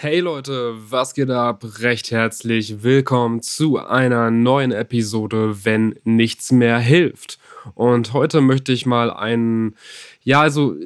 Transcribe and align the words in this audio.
Hey 0.00 0.20
Leute, 0.20 0.76
was 0.90 1.12
geht 1.12 1.28
ab? 1.28 1.64
Recht 1.80 2.12
herzlich 2.12 2.84
willkommen 2.84 3.42
zu 3.42 3.78
einer 3.78 4.30
neuen 4.30 4.70
Episode, 4.70 5.64
wenn 5.64 5.96
nichts 6.04 6.52
mehr 6.52 6.78
hilft. 6.78 7.40
Und 7.74 8.12
heute 8.12 8.40
möchte 8.40 8.70
ich 8.70 8.86
mal 8.86 9.10
einen, 9.10 9.74
ja, 10.22 10.40
also 10.40 10.76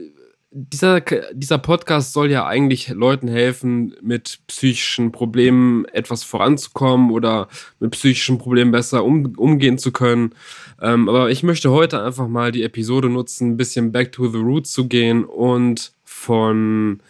dieser, 0.51 1.03
dieser 1.35 1.59
Podcast 1.59 2.15
soll 2.15 2.31
ja 2.31 2.47
eigentlich 2.47 2.89
Leuten 2.89 3.29
helfen, 3.29 3.95
mit 4.01 4.39
psychischen 4.47 5.13
Problemen 5.13 5.85
etwas 5.93 6.25
voranzukommen 6.25 7.11
oder 7.11 7.49
mit 7.81 7.91
psychischen 7.91 8.39
Problemen 8.39 8.71
besser 8.71 9.05
um, 9.05 9.35
umgehen 9.37 9.77
zu 9.77 9.93
können. 9.93 10.31
Ähm, 10.81 11.11
aber 11.11 11.29
ich 11.29 11.43
möchte 11.43 11.71
heute 11.71 12.03
einfach 12.03 12.29
mal 12.29 12.51
die 12.51 12.63
Episode 12.63 13.11
nutzen, 13.11 13.51
ein 13.51 13.57
bisschen 13.59 13.93
back 13.93 14.11
to 14.13 14.29
the 14.29 14.39
roots 14.39 14.73
zu 14.73 14.89
gehen 14.89 15.27
und 15.27 15.93
von 16.03 17.03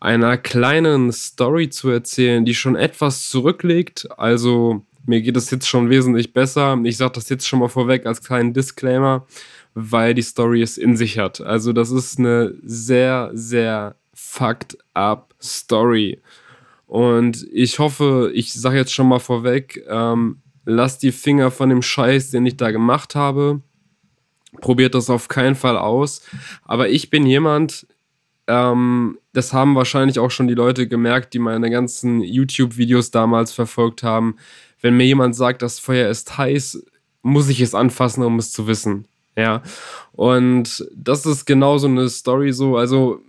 einer 0.00 0.36
kleinen 0.36 1.12
Story 1.12 1.70
zu 1.70 1.90
erzählen, 1.90 2.44
die 2.44 2.54
schon 2.54 2.76
etwas 2.76 3.28
zurücklegt. 3.28 4.08
Also 4.16 4.84
mir 5.06 5.22
geht 5.22 5.36
es 5.36 5.50
jetzt 5.50 5.68
schon 5.68 5.90
wesentlich 5.90 6.32
besser. 6.32 6.78
Ich 6.84 6.96
sage 6.96 7.12
das 7.14 7.28
jetzt 7.28 7.48
schon 7.48 7.60
mal 7.60 7.68
vorweg 7.68 8.06
als 8.06 8.22
kleinen 8.22 8.52
Disclaimer, 8.52 9.26
weil 9.74 10.14
die 10.14 10.22
Story 10.22 10.62
es 10.62 10.78
in 10.78 10.96
sich 10.96 11.18
hat. 11.18 11.40
Also 11.40 11.72
das 11.72 11.90
ist 11.90 12.18
eine 12.18 12.54
sehr, 12.62 13.30
sehr 13.32 13.96
fucked 14.14 14.78
up 14.94 15.34
Story. 15.40 16.20
Und 16.86 17.46
ich 17.52 17.78
hoffe, 17.78 18.30
ich 18.34 18.52
sage 18.52 18.76
jetzt 18.76 18.92
schon 18.92 19.08
mal 19.08 19.18
vorweg, 19.18 19.84
ähm, 19.88 20.40
lasst 20.64 21.02
die 21.02 21.12
Finger 21.12 21.50
von 21.50 21.68
dem 21.68 21.82
Scheiß, 21.82 22.30
den 22.30 22.46
ich 22.46 22.56
da 22.56 22.70
gemacht 22.70 23.14
habe. 23.14 23.62
Probiert 24.60 24.94
das 24.94 25.10
auf 25.10 25.28
keinen 25.28 25.54
Fall 25.54 25.76
aus. 25.76 26.22
Aber 26.64 26.88
ich 26.88 27.10
bin 27.10 27.26
jemand, 27.26 27.86
ähm, 28.46 29.18
das 29.38 29.52
haben 29.52 29.76
wahrscheinlich 29.76 30.18
auch 30.18 30.32
schon 30.32 30.48
die 30.48 30.54
Leute 30.54 30.88
gemerkt, 30.88 31.32
die 31.32 31.38
meine 31.38 31.70
ganzen 31.70 32.20
YouTube-Videos 32.22 33.12
damals 33.12 33.52
verfolgt 33.52 34.02
haben. 34.02 34.34
Wenn 34.80 34.96
mir 34.96 35.06
jemand 35.06 35.36
sagt, 35.36 35.62
das 35.62 35.78
Feuer 35.78 36.10
ist 36.10 36.36
heiß, 36.36 36.84
muss 37.22 37.48
ich 37.48 37.60
es 37.60 37.72
anfassen, 37.72 38.24
um 38.24 38.40
es 38.40 38.50
zu 38.50 38.66
wissen. 38.66 39.06
Ja. 39.36 39.62
Und 40.10 40.84
das 40.92 41.24
ist 41.24 41.44
genau 41.44 41.78
so 41.78 41.86
eine 41.86 42.08
Story 42.08 42.52
so. 42.52 42.76
Also, 42.76 43.20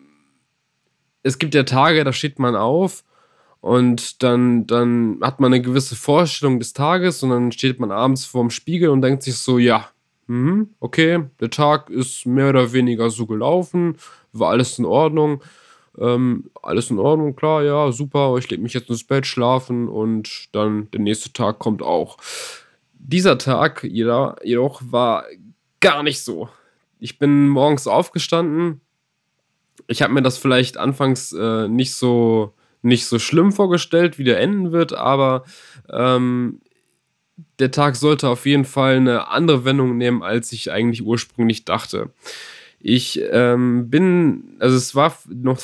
es 1.21 1.37
gibt 1.37 1.53
ja 1.53 1.61
Tage, 1.61 2.03
da 2.03 2.11
steht 2.11 2.39
man 2.39 2.55
auf 2.55 3.03
und 3.61 4.23
dann, 4.23 4.65
dann 4.65 5.19
hat 5.21 5.39
man 5.39 5.53
eine 5.53 5.61
gewisse 5.61 5.95
Vorstellung 5.95 6.57
des 6.57 6.73
Tages 6.73 7.21
und 7.21 7.29
dann 7.29 7.51
steht 7.51 7.79
man 7.79 7.91
abends 7.91 8.25
vorm 8.25 8.49
Spiegel 8.49 8.89
und 8.89 9.01
denkt 9.01 9.21
sich 9.21 9.37
so, 9.37 9.59
ja, 9.59 9.89
mhm, 10.25 10.69
okay, 10.79 11.25
der 11.39 11.51
Tag 11.51 11.91
ist 11.91 12.25
mehr 12.25 12.49
oder 12.49 12.73
weniger 12.73 13.11
so 13.11 13.27
gelaufen, 13.27 13.97
war 14.33 14.49
alles 14.49 14.79
in 14.79 14.85
Ordnung. 14.85 15.43
Ähm, 15.97 16.49
alles 16.61 16.89
in 16.89 16.99
Ordnung, 16.99 17.35
klar, 17.35 17.63
ja, 17.63 17.91
super, 17.91 18.35
ich 18.37 18.49
lege 18.49 18.61
mich 18.61 18.73
jetzt 18.73 18.89
ins 18.89 19.03
Bett 19.03 19.25
schlafen 19.25 19.87
und 19.87 20.49
dann 20.53 20.89
der 20.91 21.01
nächste 21.01 21.33
Tag 21.33 21.59
kommt 21.59 21.81
auch. 21.81 22.17
Dieser 22.93 23.37
Tag 23.37 23.83
jedoch 23.83 24.81
war 24.85 25.25
gar 25.79 26.03
nicht 26.03 26.21
so. 26.21 26.49
Ich 26.99 27.17
bin 27.17 27.47
morgens 27.47 27.87
aufgestanden. 27.87 28.81
Ich 29.87 30.01
habe 30.01 30.13
mir 30.13 30.21
das 30.21 30.37
vielleicht 30.37 30.77
anfangs 30.77 31.31
äh, 31.31 31.67
nicht 31.67 31.95
so 31.95 32.53
nicht 32.81 33.05
so 33.07 33.19
schlimm 33.19 33.51
vorgestellt, 33.51 34.17
wie 34.19 34.23
der 34.23 34.39
enden 34.39 34.71
wird, 34.71 34.93
aber 34.93 35.43
ähm, 35.89 36.61
der 37.59 37.71
Tag 37.71 37.95
sollte 37.95 38.29
auf 38.29 38.45
jeden 38.45 38.65
Fall 38.65 38.97
eine 38.97 39.27
andere 39.27 39.65
Wendung 39.65 39.97
nehmen, 39.97 40.23
als 40.23 40.51
ich 40.51 40.71
eigentlich 40.71 41.03
ursprünglich 41.03 41.65
dachte. 41.65 42.11
Ich 42.79 43.19
ähm, 43.31 43.89
bin, 43.89 44.55
also 44.59 44.75
es 44.75 44.95
war 44.95 45.13
noch 45.27 45.59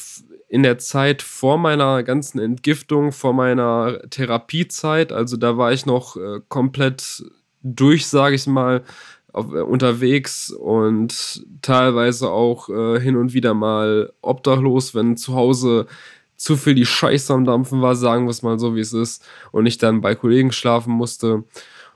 in 0.47 0.63
der 0.63 0.77
Zeit 0.77 1.22
vor 1.22 1.57
meiner 1.57 2.03
ganzen 2.03 2.39
Entgiftung, 2.39 3.11
vor 3.11 3.33
meiner 3.33 3.99
Therapiezeit, 4.09 5.11
also 5.11 5.38
da 5.38 5.57
war 5.57 5.72
ich 5.72 5.85
noch 5.85 6.17
äh, 6.17 6.41
komplett 6.49 7.23
durch, 7.63 8.07
sage 8.07 8.35
ich 8.35 8.45
mal, 8.47 8.83
auf, 9.33 9.53
äh, 9.53 9.61
unterwegs 9.61 10.51
und 10.51 11.45
teilweise 11.62 12.29
auch 12.29 12.69
äh, 12.69 13.00
hin 13.00 13.16
und 13.16 13.34
wieder 13.34 13.53
mal 13.53 14.13
obdachlos, 14.22 14.95
wenn 14.95 15.18
zu 15.18 15.35
Hause 15.35 15.88
zu 16.38 16.57
viel 16.57 16.75
die 16.75 16.85
Scheiße 16.85 17.34
am 17.34 17.45
Dampfen 17.45 17.81
war, 17.81 17.95
sagen 17.95 18.25
wir 18.25 18.31
es 18.31 18.44
mal 18.44 18.59
so, 18.59 18.75
wie 18.75 18.81
es 18.81 18.94
ist, 18.94 19.25
und 19.51 19.66
ich 19.66 19.78
dann 19.78 20.01
bei 20.01 20.16
Kollegen 20.16 20.51
schlafen 20.51 20.94
musste. 20.94 21.44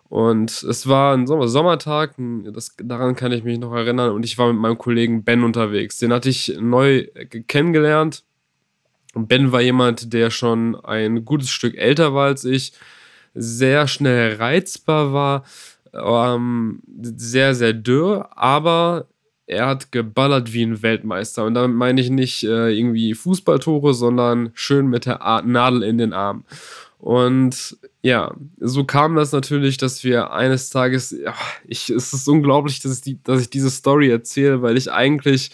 Und 0.09 0.64
es 0.64 0.88
war 0.88 1.16
ein 1.16 1.28
Sommer 1.28 1.47
Sommertag, 1.47 2.16
das, 2.52 2.75
daran 2.84 3.16
kann 3.16 3.31
ich 3.31 3.44
mich 3.44 3.59
noch 3.59 3.74
erinnern, 3.74 4.12
und 4.12 4.25
ich 4.25 4.38
war 4.40 4.52
mit 4.52 4.59
meinem 4.59 4.78
Kollegen 4.78 5.24
Ben 5.24 5.44
unterwegs. 5.44 6.00
Den 6.00 6.12
hatte 6.12 6.30
ich 6.30 6.58
neu 6.59 7.06
kennengelernt. 7.47 8.24
Ben 9.14 9.52
war 9.52 9.62
jemand, 9.62 10.12
der 10.14 10.31
schon 10.31 10.75
ein 10.75 11.25
gutes 11.25 11.50
Stück 11.50 11.78
älter 11.78 12.14
war 12.14 12.25
als 12.25 12.44
ich, 12.44 12.74
sehr 13.36 13.88
schnell 13.88 14.36
reizbar 14.36 15.14
war, 15.14 15.44
ähm, 15.94 16.81
sehr, 17.02 17.53
sehr 17.53 17.74
dürr, 17.74 18.30
aber 18.36 19.08
er 19.46 19.68
hat 19.68 19.92
geballert 19.92 20.53
wie 20.53 20.64
ein 20.64 20.81
Weltmeister. 20.84 21.44
Und 21.46 21.56
damit 21.56 21.75
meine 21.75 22.02
ich 22.02 22.09
nicht 22.09 22.44
äh, 22.44 22.69
irgendwie 22.69 23.16
Fußballtore, 23.16 23.94
sondern 23.94 24.52
schön 24.53 24.88
mit 24.88 25.06
der 25.06 25.42
Nadel 25.44 25.84
in 25.84 25.98
den 25.98 26.14
Arm. 26.14 26.46
Und 27.00 27.78
ja, 28.02 28.36
so 28.60 28.84
kam 28.84 29.16
das 29.16 29.32
natürlich, 29.32 29.78
dass 29.78 30.04
wir 30.04 30.32
eines 30.32 30.70
Tages, 30.70 31.12
ja, 31.12 31.34
ich, 31.66 31.90
es 31.90 32.14
ist 32.14 32.28
unglaublich, 32.28 32.82
dass 32.82 32.98
ich, 32.98 33.02
die, 33.02 33.24
dass 33.24 33.42
ich 33.42 33.50
diese 33.50 33.70
Story 33.70 34.10
erzähle, 34.10 34.62
weil 34.62 34.78
ich 34.78 34.92
eigentlich 34.92 35.52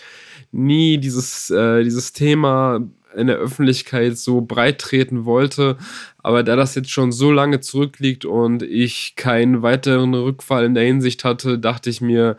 nie 0.52 0.98
dieses, 0.98 1.52
äh, 1.52 1.84
dieses 1.84 2.14
Thema 2.14 2.82
in 3.16 3.28
der 3.28 3.38
Öffentlichkeit 3.38 4.18
so 4.18 4.42
breit 4.42 4.80
treten 4.80 5.26
wollte. 5.26 5.78
Aber 6.18 6.44
da 6.44 6.56
das 6.56 6.76
jetzt 6.76 6.90
schon 6.90 7.12
so 7.12 7.32
lange 7.32 7.62
zurückliegt 7.62 8.26
und 8.26 8.64
ich 8.64 9.16
keinen 9.16 9.62
weiteren 9.62 10.14
Rückfall 10.14 10.66
in 10.66 10.74
der 10.74 10.84
Hinsicht 10.84 11.24
hatte, 11.24 11.60
dachte 11.60 11.92
ich 11.92 12.02
mir, 12.02 12.38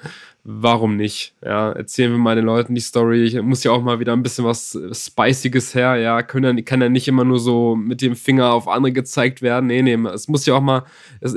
warum 0.49 0.97
nicht? 0.97 1.35
Ja, 1.45 1.73
erzählen 1.73 2.13
wir 2.13 2.19
mal 2.19 2.37
den 2.37 2.45
Leuten 2.45 2.77
die 2.77 2.81
Story. 2.81 3.25
Ich 3.25 3.43
muss 3.43 3.65
ja 3.65 3.73
auch 3.73 3.83
mal 3.83 3.99
wieder 3.99 4.13
ein 4.13 4.23
bisschen 4.23 4.45
was 4.45 4.79
Spiciges 4.93 5.75
her. 5.75 5.97
Ja, 5.97 6.23
können, 6.23 6.65
kann 6.65 6.81
ja 6.81 6.89
nicht 6.89 7.09
immer 7.09 7.25
nur 7.25 7.41
so 7.41 7.75
mit 7.75 8.01
dem 8.01 8.15
Finger 8.15 8.53
auf 8.53 8.69
andere 8.69 8.93
gezeigt 8.93 9.43
werden. 9.43 9.67
Nee, 9.67 9.83
nee, 9.83 9.99
es 10.09 10.29
muss 10.29 10.47
ja 10.47 10.55
auch 10.55 10.61
mal, 10.61 10.85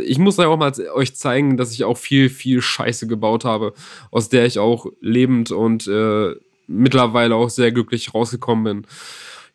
ich 0.06 0.20
muss 0.20 0.38
ja 0.38 0.48
auch 0.48 0.58
mal 0.58 0.72
euch 0.94 1.16
zeigen, 1.16 1.58
dass 1.58 1.74
ich 1.74 1.84
auch 1.86 1.98
viel, 1.98 2.30
viel 2.30 2.62
Scheiße 2.62 3.08
gebaut 3.08 3.46
habe, 3.46 3.74
aus 4.12 4.30
der 4.30 4.46
ich 4.46 4.60
auch 4.60 4.86
lebend 5.02 5.50
und 5.50 5.88
äh, 5.88 6.36
mittlerweile 6.68 7.34
auch 7.34 7.50
sehr 7.50 7.72
glücklich 7.72 8.14
rausgekommen 8.14 8.64
bin. 8.64 8.88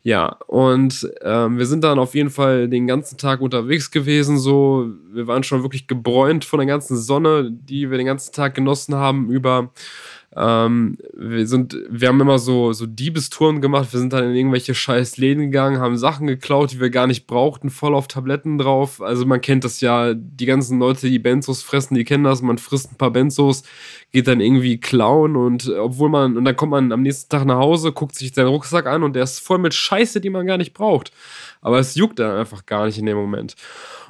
Ja, 0.05 0.37
und 0.45 1.09
ähm, 1.23 1.57
wir 1.57 1.65
sind 1.65 1.83
dann 1.83 1.97
auf 1.97 2.13
jeden 2.13 2.29
Fall 2.29 2.69
den 2.69 2.85
ganzen 2.85 3.17
Tag 3.17 3.41
unterwegs 3.41 3.89
gewesen. 3.89 4.37
So, 4.37 4.91
wir 5.11 5.25
waren 5.25 5.41
schon 5.41 5.63
wirklich 5.63 5.87
gebräunt 5.87 6.45
von 6.45 6.59
der 6.59 6.67
ganzen 6.67 6.95
Sonne, 6.95 7.49
die 7.51 7.89
wir 7.89 7.97
den 7.97 8.05
ganzen 8.05 8.31
Tag 8.31 8.53
genossen 8.53 8.93
haben 8.93 9.31
über 9.31 9.71
ähm, 10.37 10.97
wir 11.13 11.47
sind, 11.47 11.77
wir 11.89 12.09
haben 12.09 12.19
immer 12.19 12.39
so, 12.39 12.73
so 12.73 12.85
Diebestouren 12.85 13.61
gemacht. 13.61 13.93
Wir 13.93 14.01
sind 14.01 14.11
dann 14.11 14.25
in 14.25 14.35
irgendwelche 14.35 14.75
scheiß 14.75 15.15
Läden 15.15 15.43
gegangen, 15.43 15.79
haben 15.79 15.97
Sachen 15.97 16.27
geklaut, 16.27 16.73
die 16.73 16.81
wir 16.81 16.89
gar 16.89 17.07
nicht 17.07 17.25
brauchten, 17.25 17.69
voll 17.69 17.95
auf 17.95 18.09
Tabletten 18.09 18.57
drauf. 18.57 19.01
Also 19.01 19.25
man 19.25 19.39
kennt 19.39 19.63
das 19.63 19.79
ja, 19.79 20.13
die 20.13 20.45
ganzen 20.45 20.77
Leute, 20.79 21.09
die 21.09 21.19
Benzos 21.19 21.63
fressen, 21.63 21.95
die 21.95 22.03
kennen 22.03 22.25
das. 22.25 22.41
Man 22.41 22.57
frisst 22.57 22.91
ein 22.91 22.97
paar 22.97 23.11
Benzos, 23.11 23.63
geht 24.11 24.27
dann 24.27 24.41
irgendwie 24.41 24.77
klauen 24.77 25.37
und 25.37 25.69
obwohl 25.69 26.09
man, 26.09 26.35
und 26.35 26.43
dann 26.43 26.57
kommt 26.57 26.71
man 26.71 26.91
am 26.91 27.01
nächsten 27.01 27.29
Tag 27.29 27.45
nach 27.45 27.57
Hause, 27.57 27.93
guckt 27.93 28.15
sich 28.15 28.33
seinen 28.33 28.47
Rucksack 28.47 28.87
an 28.87 29.03
und 29.03 29.15
der 29.15 29.23
ist 29.23 29.39
voll 29.39 29.57
mit 29.57 29.73
Scheiße, 29.73 30.19
die 30.19 30.29
man 30.29 30.45
gar 30.45 30.57
nicht 30.57 30.73
braucht. 30.73 31.13
Aber 31.61 31.79
es 31.79 31.95
juckt 31.95 32.19
dann 32.19 32.37
einfach 32.37 32.65
gar 32.65 32.85
nicht 32.87 32.97
in 32.97 33.05
dem 33.05 33.17
Moment. 33.17 33.55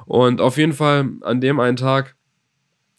Und 0.06 0.40
auf 0.40 0.56
jeden 0.56 0.72
Fall 0.72 1.08
an 1.22 1.40
dem 1.40 1.60
einen 1.60 1.76
Tag 1.76 2.15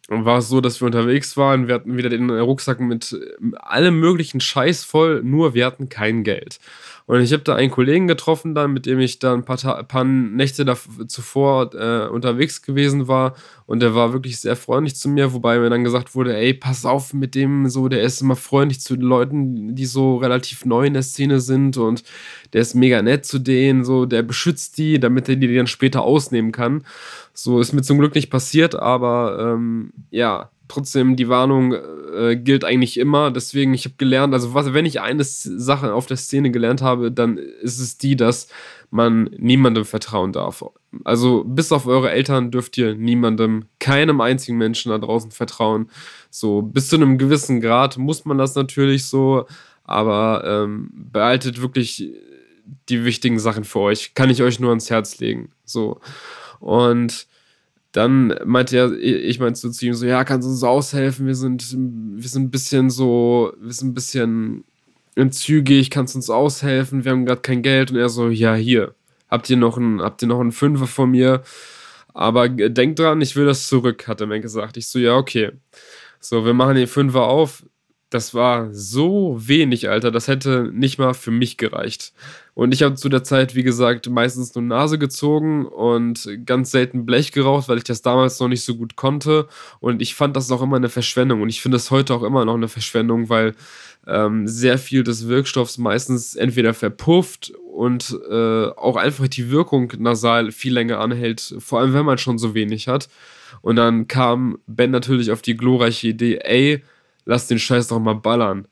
war 0.07 0.39
es 0.39 0.47
so, 0.47 0.61
dass 0.61 0.81
wir 0.81 0.85
unterwegs 0.85 1.35
waren. 1.37 1.67
Wir 1.67 1.75
hatten 1.75 1.97
wieder 1.97 2.09
den 2.09 2.29
Rucksack 2.29 2.79
mit 2.79 3.15
allem 3.57 3.99
möglichen 3.99 4.39
Scheiß 4.39 4.83
voll, 4.83 5.21
nur 5.23 5.53
wir 5.53 5.65
hatten 5.65 5.89
kein 5.89 6.23
Geld. 6.23 6.59
Und 7.07 7.21
ich 7.21 7.31
habe 7.31 7.43
da 7.43 7.55
einen 7.55 7.71
Kollegen 7.71 8.05
getroffen, 8.07 8.53
dann, 8.53 8.73
mit 8.73 8.85
dem 8.85 8.99
ich 8.99 9.17
dann 9.19 9.39
ein 9.39 9.45
paar, 9.45 9.83
paar 9.83 10.03
Nächte 10.03 10.65
zuvor 11.07 11.73
äh, 11.73 12.09
unterwegs 12.09 12.61
gewesen 12.61 13.07
war. 13.07 13.33
Und 13.65 13.81
der 13.81 13.95
war 13.95 14.11
wirklich 14.11 14.41
sehr 14.41 14.57
freundlich 14.57 14.97
zu 14.97 15.07
mir, 15.07 15.31
wobei 15.31 15.57
mir 15.57 15.69
dann 15.69 15.85
gesagt 15.85 16.15
wurde, 16.15 16.35
ey, 16.35 16.53
pass 16.53 16.85
auf 16.85 17.13
mit 17.13 17.33
dem 17.33 17.69
so, 17.69 17.87
der 17.87 18.01
ist 18.01 18.21
immer 18.21 18.35
freundlich 18.35 18.81
zu 18.81 18.97
den 18.97 19.05
Leuten, 19.05 19.73
die 19.73 19.85
so 19.85 20.17
relativ 20.17 20.65
neu 20.65 20.85
in 20.85 20.93
der 20.93 21.01
Szene 21.01 21.39
sind 21.39 21.77
und 21.77 22.03
der 22.51 22.61
ist 22.61 22.75
mega 22.75 23.01
nett 23.01 23.25
zu 23.25 23.39
denen, 23.39 23.85
so, 23.85 24.05
der 24.05 24.21
beschützt 24.21 24.77
die, 24.77 24.99
damit 24.99 25.29
er 25.29 25.37
die 25.37 25.55
dann 25.55 25.67
später 25.67 26.01
ausnehmen 26.01 26.51
kann. 26.51 26.83
So 27.33 27.61
ist 27.61 27.71
mir 27.71 27.83
zum 27.83 27.99
Glück 27.99 28.15
nicht 28.15 28.29
passiert, 28.29 28.75
aber 28.75 29.53
ähm, 29.55 29.93
ja, 30.11 30.49
trotzdem, 30.67 31.15
die 31.15 31.29
Warnung 31.29 31.73
äh, 31.73 32.35
gilt 32.35 32.63
eigentlich 32.63 32.99
immer. 32.99 33.31
Deswegen, 33.31 33.73
ich 33.73 33.85
habe 33.85 33.95
gelernt, 33.97 34.33
also 34.33 34.53
was, 34.53 34.73
wenn 34.73 34.85
ich 34.85 35.01
eine 35.01 35.23
Sache 35.23 35.93
auf 35.93 36.05
der 36.05 36.17
Szene 36.17 36.51
gelernt 36.51 36.81
habe, 36.81 37.11
dann 37.11 37.37
ist 37.37 37.79
es 37.79 37.97
die, 37.97 38.15
dass 38.15 38.47
man 38.89 39.29
niemandem 39.37 39.85
vertrauen 39.85 40.31
darf. 40.31 40.63
Also 41.03 41.43
bis 41.43 41.71
auf 41.71 41.87
eure 41.87 42.11
Eltern 42.11 42.51
dürft 42.51 42.77
ihr 42.77 42.95
niemandem, 42.95 43.65
keinem 43.79 44.21
einzigen 44.21 44.57
Menschen 44.57 44.91
da 44.91 44.97
draußen 44.97 45.31
vertrauen. 45.31 45.89
So 46.29 46.61
bis 46.61 46.87
zu 46.87 46.95
einem 46.95 47.17
gewissen 47.17 47.61
Grad 47.61 47.97
muss 47.97 48.25
man 48.25 48.37
das 48.37 48.55
natürlich 48.55 49.05
so, 49.05 49.45
aber 49.83 50.43
ähm, 50.45 50.89
behaltet 50.93 51.61
wirklich 51.61 52.11
die 52.89 53.05
wichtigen 53.05 53.39
Sachen 53.39 53.63
für 53.63 53.79
euch. 53.79 54.13
Kann 54.13 54.29
ich 54.29 54.41
euch 54.41 54.59
nur 54.59 54.69
ans 54.69 54.89
Herz 54.89 55.19
legen. 55.19 55.51
So. 55.65 55.99
Und 56.59 57.27
dann 57.97 58.35
meinte 58.45 58.77
er, 58.77 58.91
ich 58.93 59.39
meinte 59.39 59.59
so 59.59 59.71
zu 59.71 59.87
ihm 59.87 59.95
so, 59.95 60.05
ja, 60.05 60.23
kannst 60.23 60.45
du 60.45 60.51
uns 60.51 60.63
aushelfen? 60.63 61.25
Wir 61.25 61.33
sind, 61.33 61.75
wir 61.75 62.29
sind 62.29 62.43
ein 62.43 62.51
bisschen 62.51 62.91
so, 62.91 63.53
wir 63.59 63.73
sind 63.73 63.89
ein 63.89 63.93
bisschen 63.95 64.65
entzügig, 65.15 65.89
kannst 65.89 66.13
du 66.13 66.19
uns 66.19 66.29
aushelfen? 66.29 67.03
Wir 67.03 67.11
haben 67.11 67.25
gerade 67.25 67.41
kein 67.41 67.63
Geld. 67.63 67.89
Und 67.89 67.97
er 67.97 68.09
so, 68.09 68.29
ja, 68.29 68.53
hier, 68.53 68.93
habt 69.29 69.49
ihr 69.49 69.57
noch 69.57 69.77
ein, 69.77 69.99
habt 69.99 70.21
ihr 70.21 70.27
noch 70.27 70.39
einen 70.39 70.51
Fünfer 70.51 70.85
von 70.85 71.09
mir? 71.09 71.41
Aber 72.13 72.47
denkt 72.49 72.99
dran, 72.99 73.19
ich 73.19 73.35
will 73.35 73.47
das 73.47 73.67
zurück, 73.67 74.07
hat 74.07 74.21
er 74.21 74.27
mir 74.27 74.41
gesagt. 74.41 74.77
Ich 74.77 74.87
so, 74.87 74.99
ja, 74.99 75.15
okay. 75.15 75.53
So, 76.19 76.45
wir 76.45 76.53
machen 76.53 76.75
den 76.75 76.87
Fünfer 76.87 77.23
auf 77.23 77.63
das 78.09 78.33
war 78.33 78.73
so 78.73 79.35
wenig, 79.37 79.89
Alter. 79.89 80.11
Das 80.11 80.27
hätte 80.27 80.71
nicht 80.73 80.97
mal 80.97 81.13
für 81.13 81.31
mich 81.31 81.57
gereicht. 81.57 82.13
Und 82.53 82.73
ich 82.73 82.81
habe 82.81 82.95
zu 82.95 83.09
der 83.09 83.23
Zeit, 83.23 83.53
wie 83.53 83.63
gesagt, 83.63 84.09
meistens 84.09 84.55
nur 84.55 84.63
Nase 84.63 84.97
gezogen 84.97 85.65
und 85.65 86.27
ganz 86.45 86.71
selten 86.71 87.05
Blech 87.05 87.33
geraucht, 87.33 87.67
weil 87.67 87.77
ich 87.77 87.83
das 87.83 88.01
damals 88.01 88.39
noch 88.39 88.47
nicht 88.47 88.63
so 88.63 88.75
gut 88.75 88.95
konnte. 88.95 89.47
Und 89.79 90.01
ich 90.01 90.15
fand 90.15 90.37
das 90.37 90.49
auch 90.51 90.61
immer 90.61 90.77
eine 90.77 90.89
Verschwendung. 90.89 91.41
Und 91.41 91.49
ich 91.49 91.61
finde 91.61 91.77
es 91.77 91.91
heute 91.91 92.13
auch 92.13 92.23
immer 92.23 92.45
noch 92.45 92.55
eine 92.55 92.69
Verschwendung, 92.69 93.27
weil 93.29 93.55
ähm, 94.07 94.47
sehr 94.47 94.77
viel 94.77 95.03
des 95.03 95.27
Wirkstoffs 95.27 95.77
meistens 95.77 96.35
entweder 96.35 96.73
verpufft 96.73 97.51
und 97.73 98.17
äh, 98.29 98.67
auch 98.67 98.95
einfach 98.95 99.27
die 99.27 99.51
Wirkung 99.51 99.91
nasal 99.99 100.51
viel 100.51 100.73
länger 100.73 100.99
anhält, 100.99 101.55
vor 101.59 101.81
allem 101.81 101.93
wenn 101.93 102.05
man 102.05 102.17
schon 102.17 102.37
so 102.37 102.53
wenig 102.53 102.87
hat. 102.87 103.09
Und 103.61 103.75
dann 103.75 104.07
kam 104.07 104.59
Ben 104.65 104.91
natürlich 104.91 105.31
auf 105.31 105.41
die 105.41 105.57
glorreiche 105.57 106.07
Idee, 106.07 106.37
ey, 106.37 106.83
lass 107.27 107.47
den 107.47 107.59
Scheiß 107.59 107.89
doch 107.89 107.99
mal 107.99 108.15
ballern. 108.15 108.67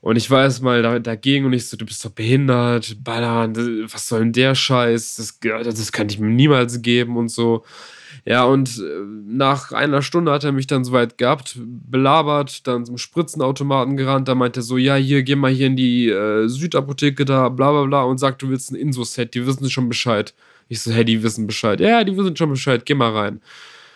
Und 0.00 0.16
ich 0.16 0.28
war 0.30 0.42
erstmal 0.42 0.82
da, 0.82 0.98
dagegen 0.98 1.46
und 1.46 1.52
ich 1.52 1.68
so, 1.68 1.76
du 1.76 1.86
bist 1.86 2.04
doch 2.04 2.10
behindert, 2.10 2.96
ballern, 3.04 3.54
was 3.92 4.08
soll 4.08 4.20
denn 4.20 4.32
der 4.32 4.56
Scheiß? 4.56 5.14
Das, 5.14 5.38
das 5.40 5.92
kann 5.92 6.08
ich 6.08 6.18
mir 6.18 6.26
niemals 6.26 6.82
geben 6.82 7.16
und 7.16 7.28
so. 7.28 7.64
Ja, 8.24 8.44
und 8.44 8.78
äh, 8.78 9.04
nach 9.26 9.70
einer 9.70 10.02
Stunde 10.02 10.32
hat 10.32 10.42
er 10.42 10.50
mich 10.50 10.66
dann 10.66 10.84
soweit 10.84 11.18
gehabt, 11.18 11.56
belabert, 11.56 12.66
dann 12.66 12.84
zum 12.84 12.98
Spritzenautomaten 12.98 13.96
gerannt, 13.96 14.28
da 14.28 14.34
meinte 14.34 14.60
er 14.60 14.62
so, 14.64 14.76
ja, 14.76 14.96
hier, 14.96 15.22
geh 15.22 15.36
mal 15.36 15.52
hier 15.52 15.68
in 15.68 15.76
die 15.76 16.08
äh, 16.08 16.48
Südapotheke 16.48 17.24
da, 17.24 17.48
bla 17.48 17.70
bla 17.70 17.84
bla 17.84 18.02
und 18.02 18.18
sagt, 18.18 18.42
du 18.42 18.48
willst 18.48 18.72
ein 18.72 18.76
Inso-Set, 18.76 19.34
die 19.34 19.46
wissen 19.46 19.70
schon 19.70 19.88
Bescheid. 19.88 20.34
Ich 20.68 20.80
so, 20.80 20.92
hey, 20.92 21.04
die 21.04 21.22
wissen 21.22 21.46
Bescheid. 21.46 21.80
Ja, 21.80 22.02
die 22.02 22.16
wissen 22.16 22.36
schon 22.36 22.50
Bescheid, 22.50 22.84
geh 22.86 22.94
mal 22.94 23.12
rein. 23.12 23.40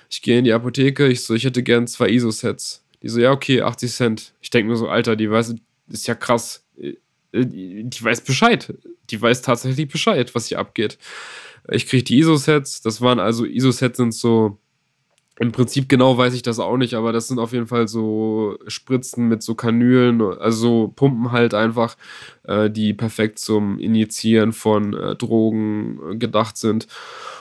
Ich 0.09 0.23
gehe 0.23 0.39
in 0.39 0.45
die 0.45 0.53
Apotheke, 0.53 1.09
ich 1.09 1.25
so, 1.25 1.35
ich 1.35 1.45
hätte 1.45 1.63
gern 1.63 1.87
zwei 1.87 2.09
ISO-Sets. 2.09 2.86
Die 3.07 3.11
so, 3.11 3.21
ja, 3.21 3.31
okay, 3.31 3.63
80 3.63 3.93
Cent. 3.93 4.35
Ich 4.41 4.51
denke 4.51 4.69
mir 4.69 4.77
so, 4.77 4.89
Alter, 4.89 5.15
die 5.15 5.31
weiß, 5.31 5.55
ist 5.87 6.09
ja 6.09 6.17
krass. 6.17 6.67
Äh, 6.77 6.95
die 7.33 8.03
weiß 8.03 8.23
Bescheid. 8.23 8.75
Die 9.11 9.23
weiß 9.23 9.43
tatsächlich 9.43 9.87
Bescheid, 9.87 10.35
was 10.35 10.49
hier 10.49 10.59
abgeht. 10.59 10.99
Ich 11.71 11.87
kriege 11.87 12.03
die 12.03 12.19
ISO-Sets. 12.19 12.83
Das 12.83 13.01
waren 13.01 13.21
also, 13.21 13.45
ISO-Sets 13.45 13.99
sind 13.99 14.13
so, 14.13 14.59
im 15.39 15.53
Prinzip 15.53 15.89
genau 15.89 16.19
weiß 16.19 16.35
ich 16.35 16.43
das 16.43 16.59
auch 16.59 16.77
nicht, 16.77 16.95
aber 16.95 17.13
das 17.13 17.29
sind 17.29 17.39
auf 17.39 17.53
jeden 17.53 17.69
Fall 17.69 17.87
so 17.87 18.59
Spritzen 18.67 19.29
mit 19.29 19.45
so 19.45 19.55
Kanülen, 19.55 20.21
also 20.21 20.93
Pumpen 20.97 21.31
halt 21.31 21.55
einfach, 21.55 21.97
äh, 22.43 22.69
die 22.69 22.93
perfekt 22.93 23.39
zum 23.39 23.79
Injizieren 23.79 24.53
von 24.53 24.95
äh, 24.95 25.15
Drogen 25.15 26.19
gedacht 26.19 26.57
sind. 26.57 26.89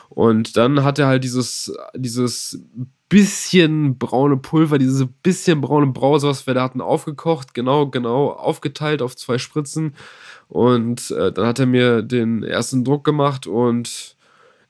Und 0.09 0.57
dann 0.57 0.83
hat 0.83 0.99
er 0.99 1.07
halt 1.07 1.23
dieses, 1.23 1.75
dieses 1.95 2.61
bisschen 3.09 3.97
braune 3.97 4.37
Pulver, 4.37 4.77
diese 4.77 5.05
bisschen 5.05 5.61
braune 5.61 5.87
Brause, 5.87 6.27
was 6.27 6.47
wir 6.47 6.53
da 6.53 6.63
hatten, 6.63 6.81
aufgekocht, 6.81 7.53
genau, 7.53 7.87
genau, 7.87 8.29
aufgeteilt 8.29 9.01
auf 9.01 9.15
zwei 9.15 9.37
Spritzen. 9.37 9.95
Und 10.47 11.11
äh, 11.11 11.31
dann 11.31 11.45
hat 11.45 11.59
er 11.59 11.65
mir 11.65 12.01
den 12.01 12.43
ersten 12.43 12.83
Druck 12.83 13.03
gemacht 13.03 13.47
und 13.47 14.15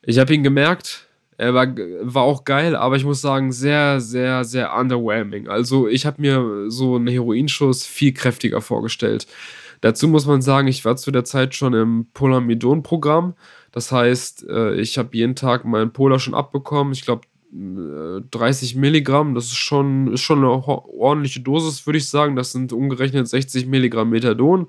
ich 0.01 0.19
habe 0.19 0.33
ihn 0.33 0.43
gemerkt. 0.43 1.07
Er 1.37 1.53
war, 1.53 1.67
war 1.67 2.23
auch 2.23 2.45
geil, 2.45 2.75
aber 2.77 2.95
ich 2.95 3.03
muss 3.03 3.19
sagen, 3.19 3.51
sehr, 3.51 3.99
sehr, 3.99 4.45
sehr 4.45 4.73
underwhelming. 4.73 5.49
Also 5.49 5.87
ich 5.87 6.05
habe 6.05 6.21
mir 6.21 6.69
so 6.69 6.95
einen 6.95 7.07
Heroinschuss 7.07 7.85
viel 7.85 8.13
kräftiger 8.13 8.61
vorgestellt. 8.61 9.27
Dazu 9.81 10.07
muss 10.07 10.25
man 10.25 10.41
sagen, 10.41 10.67
ich 10.69 10.85
war 10.85 10.95
zu 10.95 11.11
der 11.11 11.25
Zeit 11.25 11.53
schon 11.53 11.73
im 11.73 12.07
Polamidon-Programm. 12.13 13.35
Das 13.71 13.91
heißt, 13.91 14.47
äh, 14.49 14.75
ich 14.75 14.97
habe 14.97 15.09
jeden 15.11 15.35
Tag 15.35 15.65
meinen 15.65 15.91
Polar 15.91 16.19
schon 16.19 16.33
abbekommen. 16.33 16.93
Ich 16.93 17.03
glaube, 17.03 17.27
30 18.31 18.75
Milligramm, 18.75 19.33
das 19.33 19.45
ist 19.45 19.55
schon, 19.55 20.11
ist 20.13 20.21
schon 20.21 20.39
eine 20.39 20.49
ordentliche 20.49 21.39
Dosis, 21.39 21.85
würde 21.85 21.97
ich 21.97 22.09
sagen. 22.09 22.35
Das 22.35 22.51
sind 22.51 22.73
umgerechnet 22.73 23.27
60 23.27 23.65
Milligramm 23.67 24.09
Methadon. 24.09 24.67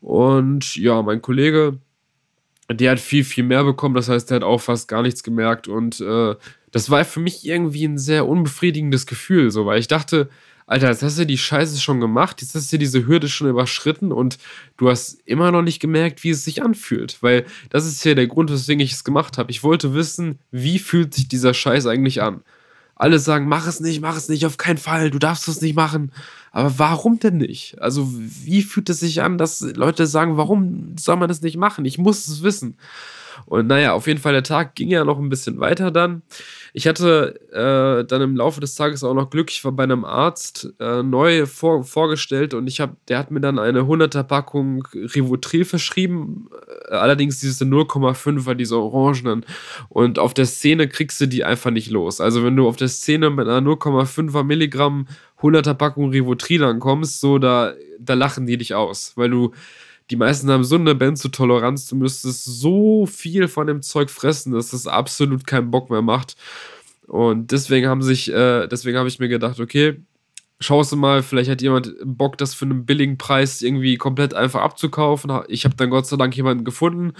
Und 0.00 0.76
ja, 0.76 1.00
mein 1.02 1.22
Kollege, 1.22 1.78
der 2.70 2.92
hat 2.92 3.00
viel, 3.00 3.24
viel 3.24 3.44
mehr 3.44 3.62
bekommen. 3.62 3.94
Das 3.94 4.08
heißt, 4.08 4.30
der 4.30 4.36
hat 4.36 4.44
auch 4.44 4.60
fast 4.60 4.88
gar 4.88 5.02
nichts 5.02 5.22
gemerkt. 5.22 5.68
Und 5.68 6.00
äh, 6.00 6.34
das 6.72 6.90
war 6.90 7.04
für 7.04 7.20
mich 7.20 7.46
irgendwie 7.46 7.84
ein 7.84 7.98
sehr 7.98 8.26
unbefriedigendes 8.26 9.06
Gefühl, 9.06 9.50
so, 9.50 9.66
weil 9.66 9.78
ich 9.78 9.88
dachte, 9.88 10.28
Alter, 10.72 10.88
jetzt 10.88 11.02
hast 11.02 11.18
du 11.18 11.26
die 11.26 11.36
Scheiße 11.36 11.78
schon 11.78 12.00
gemacht, 12.00 12.40
jetzt 12.40 12.54
hast 12.54 12.72
du 12.72 12.78
diese 12.78 13.06
Hürde 13.06 13.28
schon 13.28 13.46
überschritten 13.46 14.10
und 14.10 14.38
du 14.78 14.88
hast 14.88 15.20
immer 15.26 15.52
noch 15.52 15.60
nicht 15.60 15.80
gemerkt, 15.80 16.24
wie 16.24 16.30
es 16.30 16.44
sich 16.44 16.62
anfühlt. 16.62 17.18
Weil 17.20 17.44
das 17.68 17.84
ist 17.84 18.02
ja 18.06 18.14
der 18.14 18.26
Grund, 18.26 18.50
weswegen 18.50 18.80
ich 18.80 18.92
es 18.92 19.04
gemacht 19.04 19.36
habe. 19.36 19.50
Ich 19.50 19.62
wollte 19.62 19.92
wissen, 19.92 20.38
wie 20.50 20.78
fühlt 20.78 21.12
sich 21.12 21.28
dieser 21.28 21.52
Scheiß 21.52 21.84
eigentlich 21.84 22.22
an. 22.22 22.40
Alle 22.94 23.18
sagen, 23.18 23.48
mach 23.48 23.66
es 23.66 23.80
nicht, 23.80 24.00
mach 24.00 24.16
es 24.16 24.30
nicht, 24.30 24.46
auf 24.46 24.56
keinen 24.56 24.78
Fall, 24.78 25.10
du 25.10 25.18
darfst 25.18 25.46
es 25.46 25.60
nicht 25.60 25.76
machen. 25.76 26.10
Aber 26.52 26.78
warum 26.78 27.18
denn 27.18 27.36
nicht? 27.36 27.78
Also, 27.82 28.08
wie 28.10 28.62
fühlt 28.62 28.88
es 28.88 29.00
sich 29.00 29.20
an, 29.20 29.36
dass 29.36 29.60
Leute 29.60 30.06
sagen, 30.06 30.38
warum 30.38 30.96
soll 30.98 31.16
man 31.16 31.28
das 31.28 31.42
nicht 31.42 31.58
machen? 31.58 31.84
Ich 31.84 31.98
muss 31.98 32.28
es 32.28 32.42
wissen. 32.42 32.78
Und 33.46 33.66
naja, 33.66 33.92
auf 33.92 34.06
jeden 34.06 34.20
Fall, 34.20 34.32
der 34.32 34.42
Tag 34.42 34.74
ging 34.74 34.88
ja 34.88 35.04
noch 35.04 35.18
ein 35.18 35.28
bisschen 35.28 35.60
weiter 35.60 35.90
dann. 35.90 36.22
Ich 36.74 36.86
hatte 36.86 37.38
äh, 37.52 38.06
dann 38.06 38.22
im 38.22 38.36
Laufe 38.36 38.60
des 38.60 38.74
Tages 38.74 39.04
auch 39.04 39.14
noch 39.14 39.30
Glück. 39.30 39.50
Ich 39.50 39.64
war 39.64 39.72
bei 39.72 39.82
einem 39.82 40.04
Arzt 40.04 40.72
äh, 40.80 41.02
neu 41.02 41.46
vor, 41.46 41.84
vorgestellt 41.84 42.54
und 42.54 42.66
ich 42.66 42.80
hab, 42.80 43.04
der 43.06 43.18
hat 43.18 43.30
mir 43.30 43.40
dann 43.40 43.58
eine 43.58 43.80
100er 43.80 44.22
Packung 44.22 44.86
Rivotril 44.94 45.64
verschrieben. 45.64 46.48
Äh, 46.88 46.94
allerdings 46.94 47.40
diese 47.40 47.64
0,5er, 47.64 48.54
diese 48.54 48.78
orangenen. 48.78 49.44
Und 49.88 50.18
auf 50.18 50.32
der 50.32 50.46
Szene 50.46 50.88
kriegst 50.88 51.20
du 51.20 51.26
die 51.26 51.44
einfach 51.44 51.70
nicht 51.70 51.90
los. 51.90 52.20
Also 52.20 52.42
wenn 52.44 52.56
du 52.56 52.66
auf 52.66 52.76
der 52.76 52.88
Szene 52.88 53.30
mit 53.30 53.48
einer 53.48 53.66
0,5er 53.66 54.42
Milligramm 54.42 55.06
100er 55.42 55.74
Packung 55.74 56.10
Rivotril 56.10 56.64
ankommst, 56.64 57.20
so 57.20 57.38
da, 57.38 57.74
da 57.98 58.14
lachen 58.14 58.46
die 58.46 58.56
dich 58.56 58.74
aus, 58.74 59.12
weil 59.16 59.28
du 59.28 59.52
die 60.12 60.16
meisten 60.16 60.50
haben 60.50 60.62
so 60.62 60.74
eine 60.76 60.94
Benzotoleranz, 60.94 61.88
du 61.88 61.96
müsstest 61.96 62.44
so 62.44 63.06
viel 63.06 63.48
von 63.48 63.66
dem 63.66 63.80
Zeug 63.80 64.10
fressen, 64.10 64.52
dass 64.52 64.72
das 64.72 64.86
absolut 64.86 65.46
keinen 65.46 65.70
Bock 65.70 65.88
mehr 65.88 66.02
macht. 66.02 66.36
Und 67.06 67.50
deswegen 67.50 67.88
haben 67.88 68.02
sich, 68.02 68.30
äh, 68.30 68.66
deswegen 68.66 68.98
habe 68.98 69.08
ich 69.08 69.20
mir 69.20 69.28
gedacht, 69.28 69.58
okay, 69.58 70.02
schaust 70.60 70.92
du 70.92 70.96
mal, 70.96 71.22
vielleicht 71.22 71.48
hat 71.48 71.62
jemand 71.62 71.94
Bock, 72.04 72.36
das 72.36 72.52
für 72.52 72.66
einen 72.66 72.84
billigen 72.84 73.16
Preis 73.16 73.62
irgendwie 73.62 73.96
komplett 73.96 74.34
einfach 74.34 74.60
abzukaufen. 74.60 75.32
Ich 75.48 75.64
habe 75.64 75.76
dann 75.76 75.88
Gott 75.88 76.06
sei 76.06 76.18
Dank 76.18 76.36
jemanden 76.36 76.64
gefunden 76.64 77.14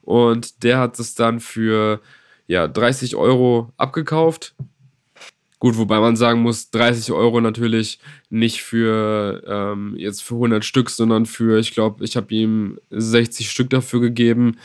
und 0.00 0.64
der 0.64 0.80
hat 0.80 0.98
es 0.98 1.14
dann 1.14 1.38
für 1.38 2.00
ja, 2.48 2.66
30 2.66 3.14
Euro 3.14 3.72
abgekauft. 3.76 4.56
Gut, 5.62 5.78
wobei 5.78 6.00
man 6.00 6.16
sagen 6.16 6.42
muss, 6.42 6.70
30 6.72 7.12
Euro 7.12 7.40
natürlich 7.40 8.00
nicht 8.30 8.64
für 8.64 9.44
ähm, 9.46 9.94
jetzt 9.96 10.20
für 10.20 10.34
100 10.34 10.64
Stück, 10.64 10.90
sondern 10.90 11.24
für, 11.24 11.60
ich 11.60 11.72
glaube, 11.72 12.04
ich 12.04 12.16
habe 12.16 12.34
ihm 12.34 12.80
60 12.90 13.48
Stück 13.48 13.70
dafür 13.70 14.00
gegeben. 14.00 14.56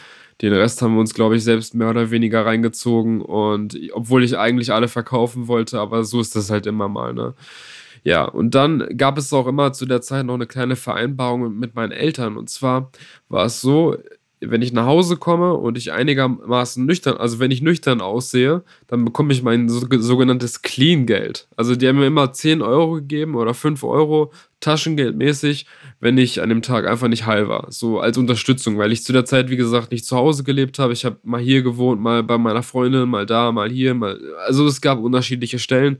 Den 0.41 0.53
Rest 0.53 0.81
haben 0.81 0.95
wir 0.95 0.99
uns, 0.99 1.13
glaube 1.13 1.35
ich, 1.35 1.43
selbst 1.43 1.75
mehr 1.75 1.91
oder 1.91 2.09
weniger 2.09 2.47
reingezogen. 2.47 3.21
Und 3.21 3.77
obwohl 3.93 4.23
ich 4.23 4.39
eigentlich 4.39 4.73
alle 4.73 4.87
verkaufen 4.87 5.47
wollte, 5.47 5.79
aber 5.79 6.03
so 6.03 6.19
ist 6.19 6.35
das 6.35 6.49
halt 6.49 6.65
immer 6.65 6.87
mal, 6.87 7.13
ne? 7.13 7.35
Ja, 8.03 8.23
und 8.25 8.55
dann 8.55 8.87
gab 8.97 9.19
es 9.19 9.31
auch 9.33 9.45
immer 9.45 9.73
zu 9.73 9.85
der 9.85 10.01
Zeit 10.01 10.25
noch 10.25 10.33
eine 10.33 10.47
kleine 10.47 10.75
Vereinbarung 10.75 11.59
mit 11.59 11.75
meinen 11.75 11.91
Eltern. 11.91 12.37
Und 12.37 12.49
zwar 12.49 12.91
war 13.29 13.45
es 13.45 13.61
so, 13.61 13.97
wenn 14.39 14.61
ich 14.61 14.71
nach 14.71 14.85
Hause 14.85 15.17
komme 15.17 15.53
und 15.55 15.77
ich 15.77 15.91
einigermaßen 15.91 16.85
nüchtern, 16.85 17.17
also 17.17 17.39
wenn 17.39 17.49
ich 17.49 17.61
nüchtern 17.61 18.01
aussehe, 18.01 18.63
dann 18.87 19.03
bekomme 19.03 19.33
ich 19.33 19.41
mein 19.41 19.67
sogenanntes 19.67 20.61
Clean-Geld. 20.61 21.47
Also 21.55 21.75
die 21.75 21.87
haben 21.87 21.97
mir 21.97 22.05
immer 22.05 22.33
10 22.33 22.61
Euro 22.61 22.93
gegeben 22.93 23.35
oder 23.35 23.53
5 23.53 23.83
Euro 23.83 24.31
Taschengeldmäßig, 24.59 25.65
wenn 25.99 26.17
ich 26.17 26.41
an 26.41 26.49
dem 26.49 26.61
Tag 26.61 26.87
einfach 26.87 27.07
nicht 27.07 27.25
heil 27.25 27.47
war. 27.47 27.71
So 27.71 27.99
als 27.99 28.17
Unterstützung, 28.17 28.77
weil 28.77 28.91
ich 28.91 29.03
zu 29.03 29.13
der 29.13 29.25
Zeit, 29.25 29.49
wie 29.49 29.57
gesagt, 29.57 29.91
nicht 29.91 30.05
zu 30.05 30.15
Hause 30.15 30.43
gelebt 30.43 30.79
habe. 30.79 30.93
Ich 30.93 31.05
habe 31.05 31.17
mal 31.23 31.41
hier 31.41 31.61
gewohnt, 31.61 32.01
mal 32.01 32.23
bei 32.23 32.37
meiner 32.37 32.63
Freundin, 32.63 33.09
mal 33.09 33.25
da, 33.25 33.51
mal 33.51 33.69
hier, 33.69 33.93
mal. 33.93 34.19
Also 34.45 34.65
es 34.67 34.81
gab 34.81 34.99
unterschiedliche 34.99 35.59
Stellen. 35.59 35.99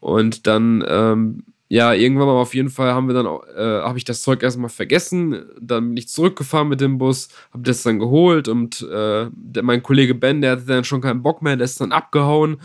Und 0.00 0.46
dann 0.46 0.84
ähm, 0.86 1.44
ja, 1.72 1.94
irgendwann 1.94 2.26
mal 2.26 2.34
auf 2.34 2.54
jeden 2.54 2.68
Fall 2.68 2.92
haben 2.92 3.06
wir 3.06 3.14
dann, 3.14 3.24
äh, 3.24 3.82
habe 3.82 3.96
ich 3.96 4.04
das 4.04 4.20
Zeug 4.20 4.42
erstmal 4.42 4.68
vergessen. 4.68 5.46
Dann 5.58 5.88
bin 5.88 5.96
ich 5.96 6.06
zurückgefahren 6.06 6.68
mit 6.68 6.82
dem 6.82 6.98
Bus, 6.98 7.30
habe 7.50 7.62
das 7.62 7.82
dann 7.82 7.98
geholt 7.98 8.46
und 8.46 8.82
äh, 8.82 9.30
der, 9.32 9.62
mein 9.62 9.82
Kollege 9.82 10.14
Ben, 10.14 10.42
der 10.42 10.50
hatte 10.52 10.66
dann 10.66 10.84
schon 10.84 11.00
keinen 11.00 11.22
Bock 11.22 11.40
mehr, 11.40 11.56
der 11.56 11.64
ist 11.64 11.80
dann 11.80 11.92
abgehauen. 11.92 12.60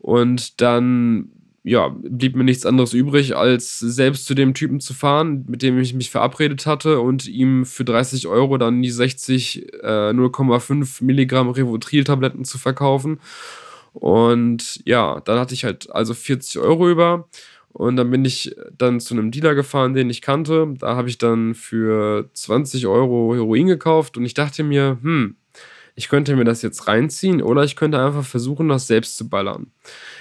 Und 0.00 0.60
dann 0.60 1.30
ja, 1.62 1.94
blieb 1.94 2.34
mir 2.34 2.42
nichts 2.42 2.66
anderes 2.66 2.92
übrig, 2.92 3.36
als 3.36 3.78
selbst 3.78 4.26
zu 4.26 4.34
dem 4.34 4.52
Typen 4.52 4.80
zu 4.80 4.94
fahren, 4.94 5.44
mit 5.46 5.62
dem 5.62 5.78
ich 5.78 5.94
mich 5.94 6.10
verabredet 6.10 6.66
hatte 6.66 6.98
und 6.98 7.28
ihm 7.28 7.64
für 7.64 7.84
30 7.84 8.26
Euro 8.26 8.58
dann 8.58 8.82
die 8.82 8.90
60 8.90 9.74
äh, 9.74 10.10
0,5 10.10 11.04
Milligramm 11.04 11.50
Rivotril-Tabletten 11.50 12.44
zu 12.44 12.58
verkaufen. 12.58 13.20
Und 13.92 14.80
ja, 14.86 15.20
dann 15.20 15.38
hatte 15.38 15.54
ich 15.54 15.62
halt 15.62 15.88
also 15.92 16.14
40 16.14 16.58
Euro 16.58 16.90
über. 16.90 17.28
Und 17.72 17.96
dann 17.96 18.10
bin 18.10 18.24
ich 18.24 18.54
dann 18.76 19.00
zu 19.00 19.14
einem 19.14 19.30
Dealer 19.30 19.54
gefahren, 19.54 19.94
den 19.94 20.10
ich 20.10 20.22
kannte. 20.22 20.74
Da 20.78 20.96
habe 20.96 21.08
ich 21.08 21.18
dann 21.18 21.54
für 21.54 22.28
20 22.34 22.86
Euro 22.86 23.34
Heroin 23.34 23.68
gekauft 23.68 24.16
und 24.16 24.24
ich 24.24 24.34
dachte 24.34 24.64
mir, 24.64 24.98
hm, 25.02 25.36
ich 25.94 26.08
könnte 26.08 26.34
mir 26.36 26.44
das 26.44 26.62
jetzt 26.62 26.88
reinziehen 26.88 27.42
oder 27.42 27.62
ich 27.64 27.76
könnte 27.76 28.00
einfach 28.00 28.24
versuchen, 28.24 28.68
das 28.68 28.86
selbst 28.86 29.16
zu 29.16 29.28
ballern. 29.28 29.66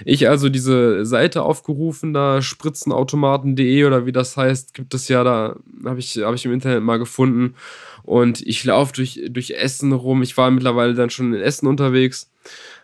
Ich 0.03 0.27
also 0.27 0.49
diese 0.49 1.05
Seite 1.05 1.43
aufgerufen, 1.43 2.13
da 2.13 2.41
spritzenautomaten.de 2.41 3.85
oder 3.85 4.05
wie 4.05 4.11
das 4.11 4.35
heißt, 4.35 4.73
gibt 4.73 4.93
es 4.93 5.07
ja, 5.07 5.23
da 5.23 5.55
habe 5.85 5.99
ich, 5.99 6.17
hab 6.17 6.35
ich 6.35 6.45
im 6.45 6.53
Internet 6.53 6.83
mal 6.83 6.99
gefunden. 6.99 7.55
Und 8.03 8.41
ich 8.41 8.63
laufe 8.63 8.93
durch, 8.93 9.21
durch 9.29 9.51
Essen 9.51 9.93
rum. 9.93 10.21
Ich 10.21 10.35
war 10.35 10.51
mittlerweile 10.51 10.95
dann 10.95 11.11
schon 11.11 11.33
in 11.33 11.41
Essen 11.41 11.67
unterwegs. 11.67 12.31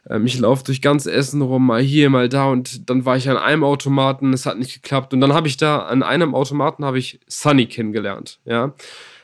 Ähm, 0.10 0.26
ich 0.26 0.40
laufe 0.40 0.64
durch 0.64 0.82
ganz 0.82 1.06
Essen 1.06 1.42
rum, 1.42 1.66
mal 1.66 1.82
hier, 1.82 2.10
mal 2.10 2.30
da. 2.30 2.46
Und 2.46 2.90
dann 2.90 3.06
war 3.06 3.18
ich 3.18 3.30
an 3.30 3.38
einem 3.38 3.64
Automaten, 3.64 4.34
es 4.34 4.46
hat 4.46 4.58
nicht 4.58 4.74
geklappt. 4.74 5.14
Und 5.14 5.22
dann 5.22 5.34
habe 5.34 5.48
ich 5.48 5.58
da 5.58 5.80
an 5.80 6.04
einem 6.04 6.36
Automaten 6.36 6.86
habe 6.86 7.00
ich 7.00 7.20
Sunny 7.28 7.66
kennengelernt. 7.68 8.40
Ja. 8.46 8.74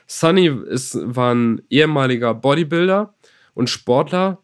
Sunny 0.06 0.46
ist, 0.46 0.98
war 1.02 1.34
ein 1.34 1.62
ehemaliger 1.70 2.34
Bodybuilder 2.34 3.14
und 3.54 3.70
Sportler. 3.70 4.38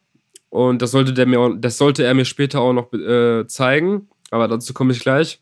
Und 0.51 0.81
das 0.81 0.93
sollte, 0.93 1.13
der 1.13 1.27
mir, 1.27 1.57
das 1.59 1.77
sollte 1.77 2.05
er 2.05 2.15
mir 2.15 2.25
später 2.25 2.61
auch 2.61 2.73
noch 2.73 2.93
äh, 2.93 3.47
zeigen. 3.47 4.09
Aber 4.31 4.49
dazu 4.49 4.73
komme 4.73 4.93
ich 4.93 5.01
gleich. 5.01 5.41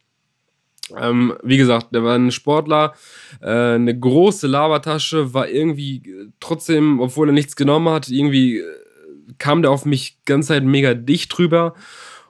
Ähm, 0.97 1.35
wie 1.43 1.57
gesagt, 1.57 1.93
der 1.93 2.05
war 2.05 2.15
ein 2.15 2.31
Sportler, 2.31 2.95
äh, 3.41 3.75
eine 3.75 3.99
große 3.99 4.47
Labertasche, 4.47 5.35
war 5.35 5.49
irgendwie 5.49 6.31
trotzdem, 6.39 7.01
obwohl 7.01 7.29
er 7.29 7.33
nichts 7.33 7.57
genommen 7.57 7.89
hat, 7.89 8.09
irgendwie 8.09 8.59
äh, 8.59 8.65
kam 9.39 9.63
der 9.63 9.71
auf 9.71 9.85
mich 9.85 10.19
ganz 10.25 10.49
Zeit 10.49 10.65
mega 10.65 10.95
dicht 10.95 11.37
drüber. 11.37 11.75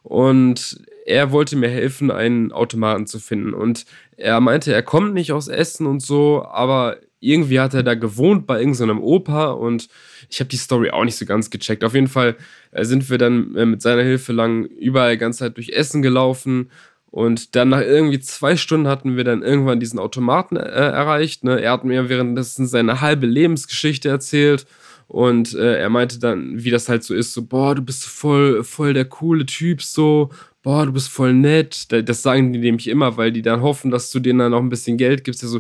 Und 0.03 0.81
er 1.07 1.31
wollte 1.33 1.57
mir 1.57 1.69
helfen, 1.69 2.11
einen 2.11 2.53
Automaten 2.53 3.07
zu 3.07 3.19
finden. 3.19 3.55
Und 3.55 3.87
er 4.17 4.41
meinte, 4.41 4.73
er 4.73 4.83
kommt 4.83 5.15
nicht 5.15 5.33
aus 5.33 5.49
Essen 5.49 5.87
und 5.87 6.01
so, 6.01 6.45
aber 6.45 6.99
irgendwie 7.21 7.61
hat 7.61 7.75
er 7.75 7.83
da 7.83 7.95
gewohnt 7.95 8.47
bei 8.47 8.59
irgendeinem 8.59 9.03
Opa 9.03 9.51
und 9.51 9.89
ich 10.29 10.41
habe 10.41 10.49
die 10.49 10.57
Story 10.57 10.91
auch 10.91 11.05
nicht 11.05 11.17
so 11.17 11.25
ganz 11.27 11.51
gecheckt. 11.51 11.83
Auf 11.83 11.95
jeden 11.95 12.09
Fall 12.09 12.37
äh, 12.73 12.85
sind 12.85 13.09
wir 13.09 13.19
dann 13.19 13.55
äh, 13.57 13.67
mit 13.67 13.83
seiner 13.83 14.03
Hilfe 14.03 14.33
lang 14.33 14.65
überall 14.65 15.17
ganze 15.17 15.41
Zeit 15.41 15.57
durch 15.57 15.71
Essen 15.71 16.03
gelaufen 16.03 16.71
und 17.11 17.57
dann 17.57 17.71
nach 17.71 17.81
irgendwie 17.81 18.21
zwei 18.21 18.57
Stunden 18.57 18.89
hatten 18.89 19.17
wir 19.17 19.25
dann 19.25 19.43
irgendwann 19.43 19.81
diesen 19.81 19.99
Automaten 19.99 20.57
äh, 20.57 20.61
erreicht. 20.61 21.45
Ne? 21.45 21.61
Er 21.61 21.73
hat 21.73 21.85
mir 21.85 22.09
währenddessen 22.09 22.67
seine 22.67 23.01
halbe 23.01 23.27
Lebensgeschichte 23.27 24.09
erzählt 24.09 24.67
und 25.09 25.55
äh, 25.55 25.79
er 25.79 25.89
meinte 25.91 26.19
dann, 26.19 26.63
wie 26.65 26.71
das 26.71 26.89
halt 26.89 27.05
so 27.05 27.15
ist, 27.15 27.33
so, 27.33 27.43
boah, 27.43 27.75
du 27.75 27.83
bist 27.83 28.07
voll, 28.07 28.65
voll 28.65 28.93
der 28.93 29.05
coole 29.05 29.47
Typ, 29.47 29.83
so, 29.83 30.31
boah, 30.63 30.85
du 30.85 30.93
bist 30.93 31.09
voll 31.09 31.33
nett. 31.33 31.87
Das 32.09 32.23
sagen 32.23 32.53
die 32.53 32.59
nämlich 32.59 32.89
immer, 32.89 33.17
weil 33.17 33.31
die 33.33 33.43
dann 33.43 33.63
hoffen, 33.63 33.91
dass 33.91 34.11
du 34.11 34.19
denen 34.19 34.41
dann 34.41 34.51
noch 34.51 34.61
ein 34.61 34.69
bisschen 34.69 34.97
Geld 34.97 35.23
gibst. 35.23 35.43
Ja, 35.43 35.49
so, 35.49 35.59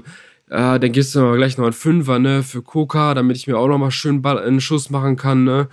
äh, 0.51 0.81
dann 0.81 0.93
gibst 0.93 1.15
du 1.15 1.21
mir 1.21 1.37
gleich 1.37 1.59
noch 1.59 1.65
einen 1.65 1.73
Fünfer, 1.73 2.19
ne, 2.19 2.43
für 2.43 2.63
Coca, 2.63 3.15
damit 3.15 3.37
ich 3.37 3.47
mir 3.47 3.57
auch 3.57 3.69
noch 3.69 3.79
mal 3.79 3.91
schön 3.91 4.25
einen 4.25 4.61
Schuss 4.61 4.91
machen 4.91 5.17
kann, 5.17 5.45
ne. 5.45 5.69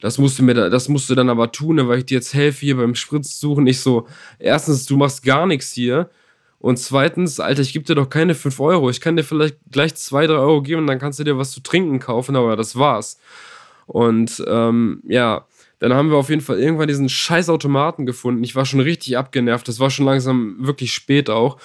Das 0.00 0.18
musst 0.18 0.38
du 0.38 0.42
mir, 0.42 0.54
da, 0.54 0.70
das 0.70 0.88
musst 0.88 1.10
du 1.10 1.14
dann 1.14 1.28
aber 1.28 1.52
tun, 1.52 1.76
ne, 1.76 1.88
weil 1.88 1.98
ich 1.98 2.06
dir 2.06 2.16
jetzt 2.16 2.34
helfe 2.34 2.60
hier 2.60 2.76
beim 2.76 2.94
Spritz 2.94 3.38
suchen. 3.40 3.66
Ich 3.66 3.80
so, 3.80 4.06
erstens, 4.38 4.86
du 4.86 4.96
machst 4.96 5.22
gar 5.22 5.46
nichts 5.46 5.72
hier. 5.72 6.10
Und 6.60 6.78
zweitens, 6.78 7.38
Alter, 7.38 7.62
ich 7.62 7.72
gebe 7.72 7.84
dir 7.84 7.94
doch 7.94 8.10
keine 8.10 8.34
5 8.34 8.58
Euro. 8.60 8.90
Ich 8.90 9.00
kann 9.00 9.16
dir 9.16 9.22
vielleicht 9.22 9.56
gleich 9.70 9.94
2, 9.94 10.26
3 10.26 10.34
Euro 10.34 10.62
geben 10.62 10.82
und 10.82 10.86
dann 10.88 10.98
kannst 10.98 11.18
du 11.18 11.24
dir 11.24 11.38
was 11.38 11.52
zu 11.52 11.60
trinken 11.60 12.00
kaufen, 12.00 12.34
aber 12.34 12.56
das 12.56 12.76
war's. 12.76 13.18
Und 13.86 14.44
ähm, 14.46 15.02
ja, 15.06 15.46
dann 15.78 15.94
haben 15.94 16.10
wir 16.10 16.16
auf 16.16 16.28
jeden 16.28 16.40
Fall 16.40 16.58
irgendwann 16.58 16.88
diesen 16.88 17.08
scheiß 17.08 17.48
Automaten 17.48 18.04
gefunden. 18.04 18.42
Ich 18.42 18.56
war 18.56 18.66
schon 18.66 18.80
richtig 18.80 19.16
abgenervt. 19.16 19.68
Das 19.68 19.78
war 19.78 19.90
schon 19.90 20.06
langsam 20.06 20.56
wirklich 20.58 20.92
spät 20.92 21.30
auch. 21.30 21.58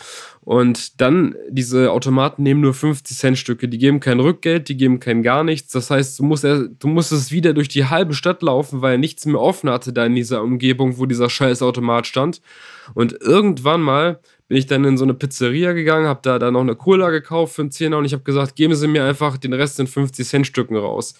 Und 0.46 1.00
dann, 1.00 1.36
diese 1.50 1.92
Automaten 1.92 2.44
nehmen 2.44 2.60
nur 2.60 2.74
50 2.74 3.18
Cent 3.18 3.38
Stücke. 3.38 3.70
Die 3.70 3.78
geben 3.78 4.02
kein 4.02 4.20
Rückgeld, 4.20 4.68
die 4.68 4.76
geben 4.76 5.00
kein 5.00 5.24
gar 5.24 5.44
nichts. 5.44 5.72
Das 5.72 5.90
heißt, 5.90 6.20
du 6.20 6.24
musst, 6.24 6.44
du 6.44 6.88
musstest 6.88 7.32
wieder 7.32 7.54
durch 7.54 7.70
die 7.70 7.86
halbe 7.86 8.14
Stadt 8.14 8.42
laufen, 8.42 8.82
weil 8.82 8.98
nichts 8.98 9.26
mehr 9.26 9.40
offen 9.40 9.70
hatte 9.70 9.94
da 9.94 10.06
in 10.06 10.16
dieser 10.16 10.44
Umgebung, 10.44 10.98
wo 10.98 11.06
dieser 11.06 11.30
scheiß 11.30 11.62
Automat 11.62 12.08
stand. 12.08 12.42
Und 12.94 13.14
irgendwann 13.22 13.82
mal 13.82 14.20
bin 14.50 14.58
ich 14.58 14.66
dann 14.66 14.84
in 14.84 14.98
so 14.98 15.06
eine 15.06 15.14
Pizzeria 15.14 15.72
gegangen, 15.72 16.08
habe 16.08 16.20
da 16.22 16.38
dann 16.40 16.54
noch 16.54 16.62
eine 16.62 16.76
Cola 16.76 17.10
gekauft 17.10 17.56
für 17.56 17.62
einen 17.62 17.72
Zehner 17.72 17.98
und 17.98 18.06
ich 18.06 18.14
habe 18.14 18.24
gesagt, 18.24 18.56
geben 18.56 18.76
Sie 18.76 18.88
mir 18.88 19.06
einfach 19.06 19.38
den 19.38 19.54
Rest 19.54 19.80
in 19.80 19.88
50 19.88 20.28
Cent 20.28 20.48
Stücken 20.48 20.76
raus. 20.76 21.16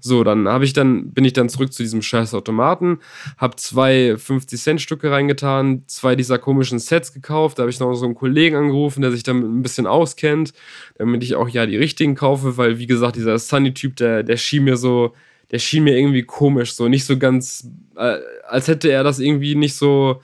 So, 0.00 0.22
dann 0.22 0.46
habe 0.46 0.64
ich 0.64 0.72
dann, 0.72 1.12
bin 1.12 1.24
ich 1.24 1.32
dann 1.32 1.48
zurück 1.48 1.72
zu 1.72 1.82
diesem 1.82 2.02
scheiß 2.02 2.32
Automaten, 2.34 3.00
habe 3.36 3.56
zwei 3.56 4.14
50-Cent-Stücke 4.14 5.10
reingetan, 5.10 5.82
zwei 5.86 6.14
dieser 6.14 6.38
komischen 6.38 6.78
Sets 6.78 7.12
gekauft. 7.12 7.58
Da 7.58 7.62
habe 7.62 7.70
ich 7.70 7.80
noch 7.80 7.92
so 7.94 8.04
einen 8.04 8.14
Kollegen 8.14 8.56
angerufen, 8.56 9.02
der 9.02 9.10
sich 9.10 9.24
damit 9.24 9.44
ein 9.44 9.62
bisschen 9.62 9.86
auskennt, 9.86 10.52
damit 10.98 11.24
ich 11.24 11.34
auch 11.34 11.48
ja 11.48 11.66
die 11.66 11.76
richtigen 11.76 12.14
kaufe, 12.14 12.56
weil 12.56 12.78
wie 12.78 12.86
gesagt, 12.86 13.16
dieser 13.16 13.38
Sunny-Typ, 13.38 13.96
der, 13.96 14.22
der 14.22 14.36
schien 14.36 14.64
mir 14.64 14.76
so, 14.76 15.14
der 15.50 15.58
schien 15.58 15.84
mir 15.84 15.98
irgendwie 15.98 16.22
komisch, 16.22 16.74
so 16.74 16.88
nicht 16.88 17.04
so 17.04 17.18
ganz, 17.18 17.68
äh, 17.96 18.18
als 18.46 18.68
hätte 18.68 18.90
er 18.90 19.02
das 19.02 19.18
irgendwie 19.18 19.54
nicht 19.54 19.74
so 19.74 20.20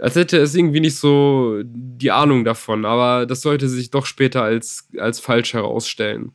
als 0.00 0.16
hätte 0.16 0.38
es 0.38 0.54
irgendwie 0.54 0.80
nicht 0.80 0.96
so 0.96 1.60
die 1.64 2.10
Ahnung 2.10 2.44
davon, 2.44 2.84
aber 2.84 3.26
das 3.26 3.40
sollte 3.40 3.68
sich 3.68 3.90
doch 3.90 4.06
später 4.06 4.42
als, 4.42 4.88
als 4.98 5.20
falsch 5.20 5.54
herausstellen. 5.54 6.32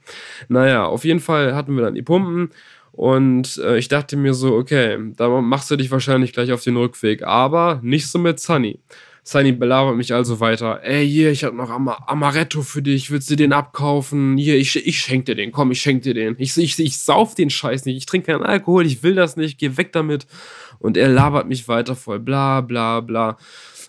Naja, 0.48 0.86
auf 0.86 1.06
jeden 1.06 1.20
Fall 1.20 1.56
hatten 1.56 1.76
wir 1.76 1.84
dann 1.84 1.96
die 1.96 2.02
Pumpen 2.02 2.50
und 2.92 3.58
äh, 3.58 3.78
ich 3.78 3.88
dachte 3.88 4.18
mir 4.18 4.34
so, 4.34 4.56
okay, 4.56 4.98
da 5.16 5.30
machst 5.42 5.72
du 5.72 5.76
dich 5.76 5.92
wahrscheinlich 5.92 6.34
gleich 6.34 6.52
auf 6.52 6.64
den 6.64 6.78
Rückweg, 6.78 7.24
aber 7.24 7.80
nicht 7.84 8.08
so 8.08 8.20
mit 8.20 8.40
Sunny. 8.40 8.80
Sunny 9.30 9.52
belabert 9.52 9.96
mich 9.96 10.12
also 10.12 10.40
weiter. 10.40 10.80
Ey, 10.82 11.08
hier, 11.08 11.30
ich 11.30 11.44
hab 11.44 11.54
noch 11.54 11.70
Am 11.70 11.88
Amaretto 11.88 12.64
für 12.64 12.82
dich. 12.82 13.12
Willst 13.12 13.30
du 13.30 13.36
den 13.36 13.54
abkaufen? 13.54 14.38
Hier, 14.38 14.58
ich, 14.58 14.76
ich 14.76 14.98
schenk 14.98 15.26
dir 15.26 15.36
den. 15.36 15.52
Komm, 15.52 15.70
ich 15.70 15.80
schenk 15.80 16.02
dir 16.02 16.16
den. 16.16 16.36
Ich, 16.40 16.58
ich, 16.58 16.80
ich 16.80 16.98
sauf 16.98 17.36
den 17.36 17.52
Scheiß 17.52 17.86
nicht. 17.86 17.98
Ich 17.98 18.08
trinke 18.08 18.32
keinen 18.32 18.42
Alkohol. 18.42 18.88
Ich 18.88 19.04
will 19.04 19.14
das 19.14 19.38
nicht. 19.38 19.60
Geh 19.60 19.78
weg 19.78 19.94
damit. 19.94 20.26
Und 20.80 20.98
er 20.98 21.10
labert 21.10 21.48
mich 21.48 21.68
weiter 21.68 21.96
voll. 21.96 22.20
Bla, 22.20 22.62
bla, 22.62 23.02
bla. 23.02 23.38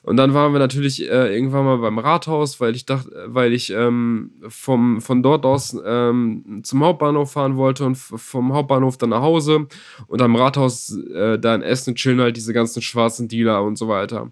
Und 0.02 0.18
dann 0.18 0.35
waren 0.35 0.52
wir 0.52 0.59
natürlich 0.59 1.02
äh, 1.02 1.35
irgendwann 1.35 1.64
mal 1.64 1.78
beim 1.78 1.99
Rathaus, 1.99 2.61
weil 2.61 2.76
ich 2.76 2.85
dachte, 2.85 3.11
weil 3.28 3.54
ich 3.54 3.70
ähm, 3.70 4.32
vom, 4.47 5.00
von 5.00 5.23
dort 5.23 5.47
aus 5.47 5.75
ähm, 5.87 6.61
zum 6.64 6.85
Hauptbahnhof 6.85 7.32
fahren 7.32 7.56
wollte 7.56 7.87
und 7.87 7.94
vom 7.97 8.52
Hauptbahnhof 8.52 8.99
dann 8.99 9.11
nach 9.11 9.23
Hause. 9.23 9.68
Und 10.06 10.20
am 10.20 10.37
Rathaus 10.37 10.94
äh, 11.14 11.38
da 11.38 11.54
in 11.54 11.62
Essen 11.62 11.94
chillen 11.94 12.20
halt 12.20 12.37
diese 12.37 12.52
ganzen 12.52 12.82
schwarzen 12.82 13.26
Dealer 13.26 13.62
und 13.62 13.76
so 13.76 13.88
weiter. 13.88 14.30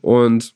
Und 0.00 0.54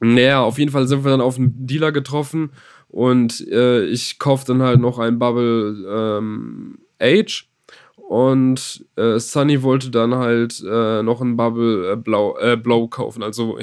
naja, 0.00 0.42
auf 0.42 0.58
jeden 0.58 0.70
Fall 0.70 0.86
sind 0.86 1.04
wir 1.04 1.10
dann 1.10 1.20
auf 1.20 1.38
einen 1.38 1.66
Dealer 1.66 1.92
getroffen 1.92 2.50
und 2.88 3.46
äh, 3.48 3.84
ich 3.86 4.18
kaufe 4.18 4.46
dann 4.46 4.62
halt 4.62 4.80
noch 4.80 4.98
ein 4.98 5.18
Bubble 5.18 5.84
ähm, 5.88 6.78
Age. 7.00 7.48
Und 7.96 8.84
äh, 8.96 9.18
Sunny 9.18 9.62
wollte 9.62 9.90
dann 9.90 10.14
halt 10.14 10.62
äh, 10.64 11.02
noch 11.02 11.20
ein 11.20 11.36
Bubble 11.36 11.92
äh, 11.92 11.96
Blau, 11.96 12.36
äh, 12.38 12.56
Blow 12.56 12.86
kaufen. 12.86 13.22
Also, 13.22 13.58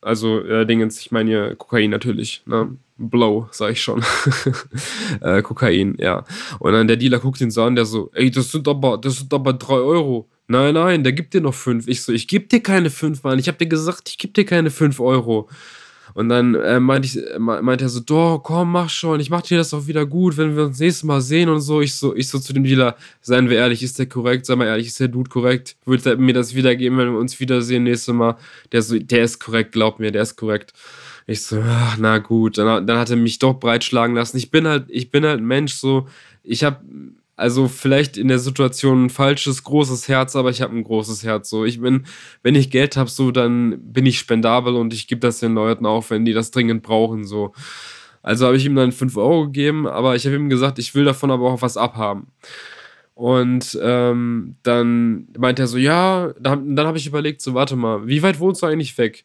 also 0.00 0.40
äh, 0.40 0.66
Dingens, 0.66 1.00
ich 1.00 1.12
meine 1.12 1.30
hier 1.30 1.54
Kokain 1.54 1.90
natürlich. 1.90 2.42
Ne? 2.44 2.76
Blow, 2.98 3.48
sag 3.52 3.72
ich 3.72 3.82
schon. 3.82 4.04
äh, 5.20 5.42
Kokain, 5.42 5.96
ja. 5.98 6.24
Und 6.58 6.72
dann 6.72 6.88
der 6.88 6.96
Dealer 6.96 7.20
guckt 7.20 7.40
ihn 7.40 7.50
so 7.50 7.62
an, 7.62 7.76
der 7.76 7.84
so, 7.84 8.10
ey, 8.14 8.30
das 8.30 8.50
sind 8.50 8.66
aber, 8.68 8.98
das 8.98 9.18
sind 9.18 9.32
aber 9.32 9.52
3 9.52 9.74
Euro. 9.74 10.28
Nein, 10.46 10.74
nein, 10.74 11.02
der 11.02 11.12
gibt 11.12 11.32
dir 11.34 11.40
noch 11.40 11.54
fünf. 11.54 11.88
Ich 11.88 12.02
so, 12.02 12.12
ich 12.12 12.28
geb 12.28 12.50
dir 12.50 12.62
keine 12.62 12.90
fünf, 12.90 13.22
Mann. 13.22 13.38
Ich 13.38 13.48
hab 13.48 13.58
dir 13.58 13.66
gesagt, 13.66 14.08
ich 14.10 14.18
geb 14.18 14.34
dir 14.34 14.44
keine 14.44 14.70
fünf 14.70 15.00
Euro. 15.00 15.48
Und 16.12 16.28
dann 16.28 16.54
äh, 16.54 16.78
meinte, 16.80 17.06
ich, 17.06 17.16
äh, 17.18 17.38
meinte 17.38 17.84
er 17.84 17.88
so, 17.88 18.00
doch, 18.00 18.38
komm, 18.38 18.70
mach 18.70 18.88
schon, 18.88 19.18
ich 19.20 19.30
mach 19.30 19.42
dir 19.42 19.58
das 19.58 19.74
auch 19.74 19.86
wieder 19.86 20.06
gut, 20.06 20.36
wenn 20.36 20.54
wir 20.56 20.64
uns 20.64 20.78
nächstes 20.78 21.02
Mal 21.02 21.20
sehen 21.20 21.48
und 21.48 21.60
so. 21.60 21.80
Ich 21.80 21.94
so, 21.96 22.14
ich 22.14 22.28
so 22.28 22.38
zu 22.38 22.52
dem 22.52 22.62
Dealer, 22.62 22.96
seien 23.20 23.48
wir 23.48 23.56
ehrlich, 23.56 23.82
ist 23.82 23.98
der 23.98 24.06
korrekt? 24.06 24.46
Sei 24.46 24.54
mal 24.54 24.66
ehrlich, 24.66 24.88
ist 24.88 25.00
der 25.00 25.08
Dude 25.08 25.30
korrekt? 25.30 25.76
Würde 25.86 26.10
er 26.10 26.16
mir 26.16 26.34
das 26.34 26.54
wiedergeben, 26.54 26.98
wenn 26.98 27.12
wir 27.12 27.18
uns 27.18 27.40
wiedersehen 27.40 27.84
nächstes 27.84 28.14
Mal? 28.14 28.36
Der 28.70 28.82
so, 28.82 28.98
der 28.98 29.24
ist 29.24 29.40
korrekt, 29.40 29.72
glaub 29.72 29.98
mir, 29.98 30.12
der 30.12 30.22
ist 30.22 30.36
korrekt. 30.36 30.72
Ich 31.26 31.42
so, 31.42 31.60
ach, 31.66 31.96
na 31.98 32.18
gut. 32.18 32.58
Dann, 32.58 32.86
dann 32.86 32.98
hat 32.98 33.10
er 33.10 33.16
mich 33.16 33.38
doch 33.38 33.54
breitschlagen 33.54 34.14
lassen. 34.14 34.36
Ich 34.36 34.50
bin 34.50 34.68
halt, 34.68 34.84
ich 34.88 35.10
bin 35.10 35.24
halt 35.24 35.40
ein 35.40 35.46
Mensch, 35.46 35.74
so, 35.74 36.06
ich 36.44 36.62
hab 36.64 36.82
also 37.36 37.66
vielleicht 37.66 38.16
in 38.16 38.28
der 38.28 38.38
Situation 38.38 39.06
ein 39.06 39.10
falsches, 39.10 39.64
großes 39.64 40.08
Herz, 40.08 40.36
aber 40.36 40.50
ich 40.50 40.62
habe 40.62 40.76
ein 40.76 40.84
großes 40.84 41.24
Herz. 41.24 41.50
So, 41.50 41.64
ich 41.64 41.80
bin, 41.80 42.06
wenn 42.42 42.54
ich 42.54 42.70
Geld 42.70 42.96
habe, 42.96 43.10
so, 43.10 43.30
dann 43.30 43.92
bin 43.92 44.06
ich 44.06 44.18
spendabel 44.18 44.76
und 44.76 44.92
ich 44.92 45.08
gebe 45.08 45.20
das 45.20 45.40
den 45.40 45.54
Leuten 45.54 45.86
auch, 45.86 46.10
wenn 46.10 46.24
die 46.24 46.32
das 46.32 46.52
dringend 46.52 46.82
brauchen. 46.82 47.24
So. 47.24 47.52
Also 48.22 48.46
habe 48.46 48.56
ich 48.56 48.64
ihm 48.64 48.76
dann 48.76 48.92
5 48.92 49.16
Euro 49.16 49.46
gegeben, 49.46 49.86
aber 49.86 50.14
ich 50.14 50.26
habe 50.26 50.36
ihm 50.36 50.48
gesagt, 50.48 50.78
ich 50.78 50.94
will 50.94 51.04
davon 51.04 51.30
aber 51.30 51.50
auch 51.50 51.62
was 51.62 51.76
abhaben. 51.76 52.28
Und 53.14 53.78
ähm, 53.82 54.56
dann 54.62 55.28
meint 55.38 55.58
er 55.58 55.66
so, 55.66 55.78
ja, 55.78 56.32
dann, 56.40 56.74
dann 56.74 56.86
habe 56.86 56.98
ich 56.98 57.06
überlegt, 57.06 57.40
so, 57.42 57.54
warte 57.54 57.76
mal, 57.76 58.06
wie 58.06 58.22
weit 58.22 58.40
wohnst 58.40 58.62
du 58.62 58.66
eigentlich 58.66 58.96
weg? 58.98 59.24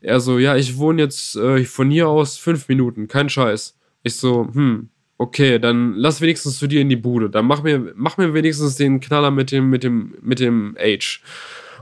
Er 0.00 0.20
so, 0.20 0.38
ja, 0.38 0.56
ich 0.56 0.76
wohne 0.78 1.02
jetzt 1.02 1.36
äh, 1.36 1.64
von 1.64 1.90
hier 1.90 2.08
aus 2.08 2.36
fünf 2.36 2.68
Minuten, 2.68 3.08
kein 3.08 3.28
Scheiß. 3.28 3.76
Ich 4.02 4.14
so, 4.16 4.48
hm, 4.52 4.90
okay, 5.18 5.58
dann 5.58 5.94
lass 5.94 6.20
wenigstens 6.20 6.58
zu 6.58 6.68
dir 6.68 6.80
in 6.80 6.88
die 6.88 6.96
Bude. 6.96 7.28
Dann 7.28 7.44
mach 7.44 7.62
mir, 7.62 7.92
mach 7.96 8.16
mir 8.16 8.32
wenigstens 8.32 8.76
den 8.76 9.00
Knaller 9.00 9.30
mit 9.30 9.50
dem, 9.50 9.68
mit 9.68 9.82
dem, 9.82 10.14
mit 10.22 10.40
dem 10.40 10.76
Age. 10.78 11.22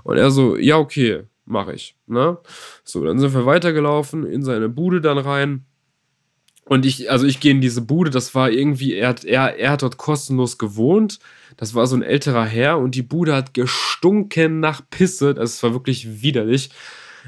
Und 0.02 0.16
er 0.16 0.30
so, 0.30 0.56
ja, 0.56 0.78
okay, 0.78 1.24
mach 1.44 1.68
ich. 1.68 1.96
Ne? 2.06 2.38
So, 2.82 3.04
dann 3.04 3.18
sind 3.18 3.34
wir 3.34 3.46
weitergelaufen, 3.46 4.24
in 4.24 4.42
seine 4.42 4.68
Bude 4.68 5.00
dann 5.00 5.18
rein. 5.18 5.66
Und 6.64 6.84
ich, 6.84 7.10
also 7.10 7.26
ich 7.26 7.38
gehe 7.38 7.52
in 7.52 7.60
diese 7.60 7.82
Bude, 7.82 8.10
das 8.10 8.34
war 8.34 8.50
irgendwie, 8.50 8.94
er 8.94 9.08
hat, 9.08 9.24
er, 9.24 9.56
er 9.56 9.70
hat 9.70 9.82
dort 9.82 9.98
kostenlos 9.98 10.58
gewohnt. 10.58 11.20
Das 11.56 11.74
war 11.74 11.86
so 11.86 11.94
ein 11.94 12.02
älterer 12.02 12.44
Herr 12.44 12.78
und 12.78 12.96
die 12.96 13.02
Bude 13.02 13.34
hat 13.34 13.54
gestunken 13.54 14.58
nach 14.58 14.82
Pisse. 14.90 15.32
Das 15.32 15.62
war 15.62 15.74
wirklich 15.74 16.22
widerlich. 16.22 16.70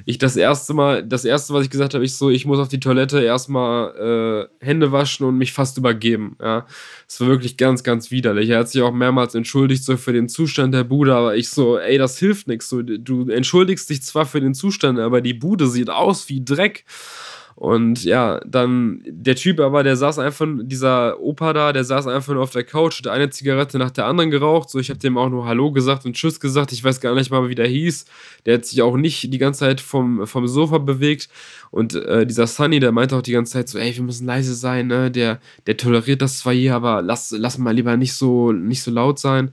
Ich 0.05 0.19
das 0.19 0.37
erste 0.37 0.75
Mal, 0.75 1.05
das 1.05 1.25
erste, 1.25 1.55
was 1.55 1.65
ich 1.65 1.71
gesagt 1.71 1.95
habe, 1.95 2.05
ich 2.05 2.17
so, 2.17 2.31
ich 2.31 2.47
muss 2.47 2.59
auf 2.59 2.69
die 2.69 2.81
Toilette 2.81 3.23
erstmal 3.23 4.49
äh, 4.61 4.65
Hände 4.65 4.93
waschen 4.93 5.27
und 5.27 5.37
mich 5.37 5.53
fast 5.53 5.79
übergeben. 5.79 6.37
Ja, 6.41 6.67
das 7.07 7.21
war 7.21 7.29
wirklich 7.29 7.57
ganz, 7.57 7.83
ganz 7.83 8.11
widerlich. 8.11 8.51
Er 8.51 8.61
hat 8.61 8.69
sich 8.69 8.83
auch 8.83 8.93
mehrmals 8.93 9.35
entschuldigt 9.35 9.85
so 9.85 9.97
für 9.97 10.13
den 10.13 10.29
Zustand 10.29 10.75
der 10.75 10.85
Bude, 10.85 11.15
aber 11.15 11.37
ich 11.37 11.49
so, 11.49 11.79
ey, 11.79 11.99
das 11.99 12.19
hilft 12.19 12.49
nichts. 12.49 12.69
So, 12.69 12.83
du 12.83 13.29
entschuldigst 13.29 13.89
dich 13.91 14.03
zwar 14.03 14.27
für 14.27 14.41
den 14.41 14.55
Zustand, 14.55 14.99
aber 14.99 15.21
die 15.21 15.35
Bude 15.35 15.69
sieht 15.69 15.91
aus 15.91 16.29
wie 16.29 16.45
Dreck. 16.45 16.85
Und 17.59 18.05
ja, 18.05 18.41
dann 18.47 19.03
der 19.05 19.35
Typ 19.35 19.59
aber, 19.59 19.83
der 19.83 19.97
saß 19.97 20.21
einfach, 20.21 20.47
dieser 20.63 21.19
Opa 21.21 21.53
da, 21.53 21.73
der 21.73 21.83
saß 21.83 22.07
einfach 22.07 22.33
nur 22.33 22.45
auf 22.45 22.53
der 22.53 22.63
Couch, 22.63 23.01
hat 23.01 23.09
eine 23.09 23.31
Zigarette 23.31 23.79
nach 23.79 23.91
der 23.91 24.07
anderen 24.07 24.31
geraucht. 24.31 24.71
So, 24.71 24.79
ich 24.79 24.91
habe 24.91 25.01
dem 25.01 25.19
auch 25.19 25.29
nur 25.29 25.45
Hallo 25.45 25.73
gesagt 25.73 26.05
und 26.05 26.15
Tschüss 26.15 26.39
gesagt. 26.39 26.71
Ich 26.71 26.85
weiß 26.85 27.01
gar 27.01 27.17
nicht 27.17 27.33
mal, 27.33 27.49
wie 27.49 27.57
der 27.57 27.67
hieß. 27.67 28.05
Der 28.47 28.55
hat 28.55 28.65
sich 28.65 28.81
auch 28.81 28.97
nicht 28.97 29.35
die 29.35 29.39
ganze 29.39 29.59
Zeit 29.59 29.81
vom, 29.81 30.25
vom 30.29 30.47
Sofa 30.47 30.79
bewegt. 30.79 31.29
Und 31.73 31.97
äh, 31.97 32.25
dieser 32.25 32.47
Sunny, 32.47 32.79
der 32.79 32.93
meinte 32.93 33.17
auch 33.17 33.23
die 33.23 33.33
ganze 33.33 33.55
Zeit 33.55 33.69
so, 33.69 33.77
ey, 33.77 33.93
wir 33.93 34.05
müssen 34.05 34.27
leise 34.27 34.55
sein, 34.55 34.87
ne? 34.87 35.11
Der, 35.11 35.41
der 35.67 35.77
toleriert 35.77 36.23
das 36.23 36.39
zwar 36.39 36.53
hier, 36.53 36.77
aber 36.77 37.03
lass, 37.03 37.35
lass 37.37 37.59
mal 37.59 37.75
lieber 37.75 37.97
nicht 37.97 38.13
so, 38.13 38.53
nicht 38.53 38.85
so 38.85 38.93
laut 38.93 39.19
sein. 39.19 39.51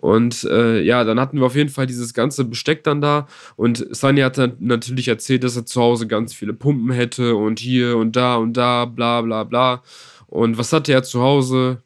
Und 0.00 0.44
äh, 0.44 0.80
ja, 0.80 1.04
dann 1.04 1.20
hatten 1.20 1.38
wir 1.38 1.44
auf 1.44 1.54
jeden 1.54 1.68
Fall 1.68 1.86
dieses 1.86 2.14
ganze 2.14 2.46
Besteck 2.46 2.84
dann 2.84 3.02
da. 3.02 3.26
Und 3.56 3.86
Sunny 3.94 4.22
hat 4.22 4.38
dann 4.38 4.56
natürlich 4.58 5.08
erzählt, 5.08 5.44
dass 5.44 5.56
er 5.56 5.66
zu 5.66 5.78
Hause 5.78 6.06
ganz 6.06 6.32
viele 6.32 6.54
Pumpen 6.54 6.90
hätte 6.90 7.36
und 7.36 7.60
hier 7.60 7.98
und 7.98 8.16
da 8.16 8.36
und 8.36 8.54
da, 8.56 8.86
bla 8.86 9.20
bla 9.20 9.44
bla. 9.44 9.82
Und 10.26 10.56
was 10.56 10.72
hatte 10.72 10.92
er 10.92 11.02
zu 11.02 11.20
Hause? 11.20 11.82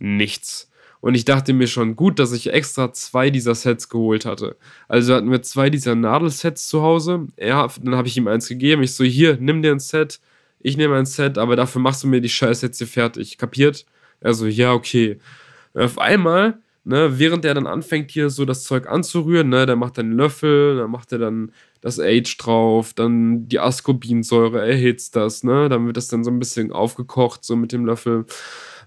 Nichts. 0.00 0.70
Und 1.00 1.14
ich 1.14 1.26
dachte 1.26 1.52
mir 1.52 1.66
schon, 1.66 1.96
gut, 1.96 2.18
dass 2.18 2.32
ich 2.32 2.50
extra 2.52 2.94
zwei 2.94 3.28
dieser 3.28 3.54
Sets 3.54 3.90
geholt 3.90 4.24
hatte. 4.24 4.56
Also 4.88 5.14
hatten 5.14 5.30
wir 5.30 5.42
zwei 5.42 5.68
dieser 5.68 5.94
Nadelsets 5.94 6.66
zu 6.66 6.82
Hause. 6.82 7.26
Er, 7.36 7.68
dann 7.82 7.94
habe 7.94 8.08
ich 8.08 8.16
ihm 8.16 8.26
eins 8.26 8.48
gegeben. 8.48 8.82
Ich 8.82 8.94
so, 8.94 9.04
hier, 9.04 9.36
nimm 9.38 9.60
dir 9.60 9.72
ein 9.72 9.80
Set. 9.80 10.18
Ich 10.60 10.78
nehme 10.78 10.96
ein 10.96 11.06
Set, 11.06 11.36
aber 11.36 11.56
dafür 11.56 11.82
machst 11.82 12.02
du 12.02 12.08
mir 12.08 12.22
die 12.22 12.28
Scheiße 12.30 12.66
jetzt 12.66 12.78
hier 12.78 12.86
fertig. 12.86 13.36
Kapiert? 13.36 13.84
Er 14.20 14.32
so, 14.32 14.46
ja, 14.46 14.72
okay. 14.72 15.18
Und 15.74 15.82
auf 15.82 15.98
einmal 15.98 16.58
ne, 16.88 17.18
während 17.18 17.44
er 17.44 17.54
dann 17.54 17.66
anfängt, 17.66 18.10
hier 18.10 18.30
so 18.30 18.44
das 18.44 18.64
Zeug 18.64 18.88
anzurühren, 18.88 19.48
ne, 19.50 19.66
der 19.66 19.76
macht 19.76 19.98
dann 19.98 20.06
einen 20.06 20.16
Löffel, 20.16 20.76
dann 20.78 20.90
macht 20.90 21.12
er 21.12 21.18
dann 21.18 21.52
das 21.80 22.00
Age 22.00 22.36
drauf, 22.38 22.94
dann 22.94 23.48
die 23.48 23.60
Ascorbinsäure 23.60 24.60
erhitzt 24.66 25.14
das, 25.14 25.44
ne, 25.44 25.68
dann 25.68 25.86
wird 25.86 25.96
das 25.96 26.08
dann 26.08 26.24
so 26.24 26.30
ein 26.30 26.38
bisschen 26.38 26.72
aufgekocht, 26.72 27.44
so 27.44 27.56
mit 27.56 27.72
dem 27.72 27.84
Löffel. 27.86 28.24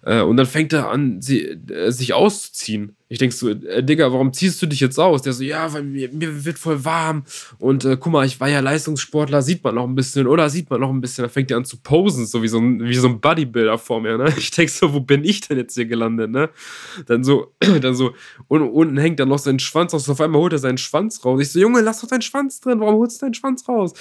Äh, 0.04 0.22
und 0.22 0.38
dann 0.38 0.46
fängt 0.46 0.74
er 0.74 0.90
an, 0.90 1.22
sie, 1.22 1.42
äh, 1.42 1.92
sich 1.92 2.14
auszuziehen. 2.14 2.96
Ich 3.08 3.20
denk 3.20 3.34
so, 3.34 3.50
äh, 3.50 3.84
Digga, 3.84 4.12
warum 4.12 4.34
ziehst 4.34 4.62
du 4.62 4.66
dich 4.66 4.80
jetzt 4.80 4.98
aus? 4.98 5.22
Der 5.22 5.34
so, 5.34 5.44
ja, 5.44 5.72
weil 5.74 5.84
mir, 5.84 6.10
mir 6.12 6.46
wird 6.46 6.58
voll 6.58 6.84
warm. 6.86 7.24
Und 7.60 7.86
äh, 7.86 7.98
guck 8.00 8.12
mal, 8.12 8.26
ich 8.26 8.40
war 8.40 8.50
ja 8.50 8.62
Leistungssportler, 8.62 9.42
sieht 9.42 9.64
man 9.64 9.76
noch 9.76 9.84
ein 9.84 9.96
bisschen, 9.96 10.28
oder 10.28 10.50
sieht 10.50 10.70
man 10.70 10.80
noch 10.80 10.90
ein 10.90 11.02
bisschen. 11.02 11.24
Da 11.24 11.30
fängt 11.30 11.52
er 11.52 11.58
an 11.58 11.66
zu 11.66 11.78
posen, 11.78 12.26
so 12.26 12.42
wie 12.42 12.48
so 12.48 12.58
ein, 12.58 12.84
wie 12.84 12.96
so 12.96 13.08
ein 13.10 13.20
Bodybuilder 13.20 13.78
vor 13.78 14.02
mir, 14.02 14.18
ne? 14.18 14.34
Ich 14.38 14.50
denk 14.52 14.70
so, 14.70 14.94
wo 14.94 15.02
bin 15.02 15.24
ich 15.24 15.42
denn 15.42 15.58
jetzt 15.58 15.76
hier 15.76 15.86
gelandet, 15.86 16.32
ne? 16.32 16.50
Dann 17.06 17.24
so, 17.24 17.54
dann 17.82 17.94
so, 17.94 18.14
und 18.48 18.62
unten 18.62 18.98
hängt 18.98 19.20
dann 19.20 19.30
noch 19.30 19.40
sein 19.40 19.60
Schwanz 19.60 19.94
aus. 19.94 20.10
Auf 20.10 20.22
einmal 20.22 20.42
holt 20.42 20.54
er 20.54 20.60
seinen 20.60 20.78
Schwanz 20.78 21.24
raus. 21.24 21.42
Ich 21.42 21.52
so, 21.52 21.60
Junge, 21.60 21.82
lass 21.82 22.02
doch 22.02 22.08
deinen 22.08 22.22
Schwanz 22.22 22.60
drin, 22.62 22.80
warum 22.80 22.96
holst 22.96 23.22
du 23.22 23.26
deinen 23.26 23.34
Schwanz 23.34 23.68
raus? 23.68 23.94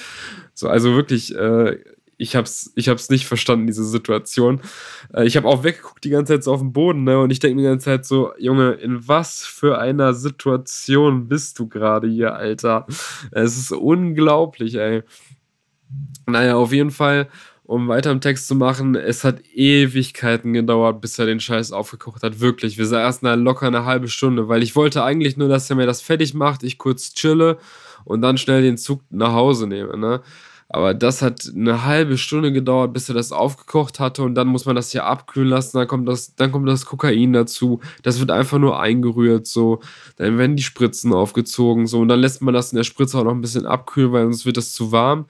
So, 0.55 0.69
also 0.69 0.95
wirklich, 0.95 1.35
äh, 1.35 1.79
ich 2.21 2.37
hab's, 2.37 2.71
ich 2.77 2.89
hab's 2.91 3.09
nicht 3.09 3.27
verstanden, 3.27 3.67
diese 3.67 3.85
Situation. 3.85 4.61
Äh, 5.15 5.25
ich 5.25 5.37
habe 5.37 5.49
auch 5.49 5.65
weggeguckt 5.65 6.05
die 6.05 6.11
ganze 6.11 6.35
Zeit 6.35 6.45
so 6.45 6.53
auf 6.53 6.61
den 6.61 6.73
Boden, 6.73 7.05
ne? 7.05 7.19
Und 7.19 7.31
ich 7.31 7.39
denke 7.39 7.57
mir 7.57 7.63
die 7.63 7.69
ganze 7.69 7.87
Zeit 7.87 8.05
so, 8.05 8.33
Junge, 8.39 8.73
in 8.73 9.09
was 9.09 9.45
für 9.45 9.79
einer 9.79 10.13
Situation 10.13 11.29
bist 11.29 11.59
du 11.59 11.67
gerade 11.67 12.09
hier, 12.09 12.35
Alter? 12.35 12.87
Es 13.33 13.57
ist 13.57 13.73
unglaublich, 13.73 14.75
ey. 14.75 15.03
Naja, 16.27 16.57
auf 16.57 16.73
jeden 16.73 16.91
Fall, 16.91 17.29
um 17.65 17.89
weiter 17.89 18.11
im 18.11 18.21
Text 18.21 18.49
zu 18.49 18.55
machen, 18.55 18.97
es 18.97 19.25
hat 19.25 19.41
Ewigkeiten 19.55 20.53
gedauert, 20.53 21.01
bis 21.01 21.19
er 21.19 21.25
den 21.25 21.41
Scheiß 21.41 21.73
aufgekocht 21.73 22.23
hat. 22.23 22.41
Wirklich. 22.41 22.77
Wir 22.77 22.87
saßen 22.87 23.25
da 23.25 23.35
locker 23.35 23.67
eine 23.67 23.87
halbe 23.87 24.09
Stunde, 24.09 24.47
weil 24.49 24.63
ich 24.63 24.77
wollte 24.77 25.03
eigentlich 25.03 25.39
nur, 25.39 25.49
dass 25.49 25.71
er 25.71 25.77
mir 25.77 25.87
das 25.87 26.03
fertig 26.03 26.35
macht, 26.35 26.65
ich 26.65 26.77
kurz 26.77 27.15
chille 27.15 27.57
und 28.05 28.21
dann 28.21 28.37
schnell 28.37 28.61
den 28.61 28.77
Zug 28.77 29.01
nach 29.09 29.33
Hause 29.33 29.67
nehme, 29.67 29.97
ne? 29.97 30.21
Aber 30.73 30.95
das 30.95 31.21
hat 31.21 31.51
eine 31.53 31.85
halbe 31.85 32.17
Stunde 32.17 32.53
gedauert, 32.53 32.93
bis 32.93 33.09
er 33.09 33.17
das 33.17 33.33
aufgekocht 33.33 33.99
hatte 33.99 34.23
und 34.23 34.37
dann 34.37 34.47
muss 34.47 34.67
man 34.67 34.77
das 34.77 34.93
hier 34.93 35.05
abkühlen 35.05 35.49
lassen. 35.49 35.77
Dann 35.77 35.89
kommt 35.89 36.09
das, 36.09 36.37
dann 36.37 36.53
kommt 36.53 36.69
das 36.69 36.87
Kokain 36.87 37.33
dazu. 37.33 37.81
Das 38.05 38.21
wird 38.21 38.31
einfach 38.31 38.59
nur 38.59 38.79
eingerührt, 38.79 39.49
so. 39.49 39.81
Dann 40.17 40.39
werden 40.39 40.55
die 40.55 40.63
Spritzen 40.63 41.13
aufgezogen, 41.13 41.89
so. 41.89 41.99
Und 41.99 42.07
dann 42.07 42.21
lässt 42.21 42.41
man 42.41 42.55
das 42.55 42.71
in 42.71 42.77
der 42.77 42.85
Spritze 42.85 43.19
auch 43.19 43.25
noch 43.25 43.33
ein 43.33 43.41
bisschen 43.41 43.67
abkühlen, 43.67 44.13
weil 44.13 44.23
sonst 44.27 44.47
wird 44.47 44.59
das 44.59 44.73
zu 44.73 44.93
warm. 44.93 45.27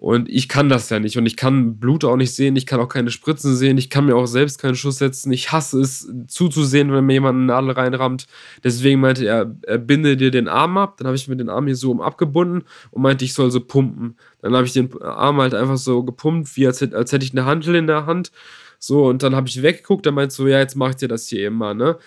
Und 0.00 0.30
ich 0.30 0.48
kann 0.48 0.70
das 0.70 0.88
ja 0.88 0.98
nicht. 0.98 1.18
Und 1.18 1.26
ich 1.26 1.36
kann 1.36 1.78
Blut 1.78 2.06
auch 2.06 2.16
nicht 2.16 2.34
sehen. 2.34 2.56
Ich 2.56 2.64
kann 2.64 2.80
auch 2.80 2.88
keine 2.88 3.10
Spritzen 3.10 3.54
sehen. 3.54 3.76
Ich 3.76 3.90
kann 3.90 4.06
mir 4.06 4.16
auch 4.16 4.24
selbst 4.24 4.58
keinen 4.58 4.74
Schuss 4.74 4.96
setzen. 4.96 5.30
Ich 5.30 5.52
hasse 5.52 5.78
es 5.78 6.10
zuzusehen, 6.26 6.90
wenn 6.90 7.04
mir 7.04 7.12
jemand 7.12 7.36
eine 7.36 7.44
Nadel 7.44 7.72
reinrammt. 7.72 8.26
Deswegen 8.64 9.00
meinte 9.00 9.26
er, 9.26 9.54
er 9.60 9.76
binde 9.76 10.16
dir 10.16 10.30
den 10.30 10.48
Arm 10.48 10.78
ab. 10.78 10.96
Dann 10.96 11.06
habe 11.06 11.16
ich 11.16 11.28
mir 11.28 11.36
den 11.36 11.50
Arm 11.50 11.66
hier 11.66 11.76
so 11.76 11.90
um 11.90 12.00
abgebunden 12.00 12.64
und 12.92 13.02
meinte, 13.02 13.26
ich 13.26 13.34
soll 13.34 13.50
so 13.50 13.60
pumpen. 13.60 14.16
Dann 14.40 14.54
habe 14.54 14.64
ich 14.64 14.72
den 14.72 14.90
Arm 15.02 15.38
halt 15.38 15.52
einfach 15.52 15.76
so 15.76 16.02
gepumpt, 16.02 16.56
wie 16.56 16.66
als, 16.66 16.82
als 16.82 17.12
hätte 17.12 17.26
ich 17.26 17.32
eine 17.32 17.44
Handel 17.44 17.74
in 17.74 17.86
der 17.86 18.06
Hand. 18.06 18.32
So, 18.78 19.04
und 19.04 19.22
dann 19.22 19.36
habe 19.36 19.48
ich 19.48 19.60
weggeguckt. 19.60 20.06
Dann 20.06 20.14
meinte 20.14 20.34
so, 20.34 20.46
ja, 20.48 20.60
jetzt 20.60 20.76
mach 20.76 20.88
ich 20.88 20.96
dir 20.96 21.08
das 21.08 21.28
hier 21.28 21.40
eben 21.40 21.56
mal, 21.56 21.74
ne? 21.74 21.98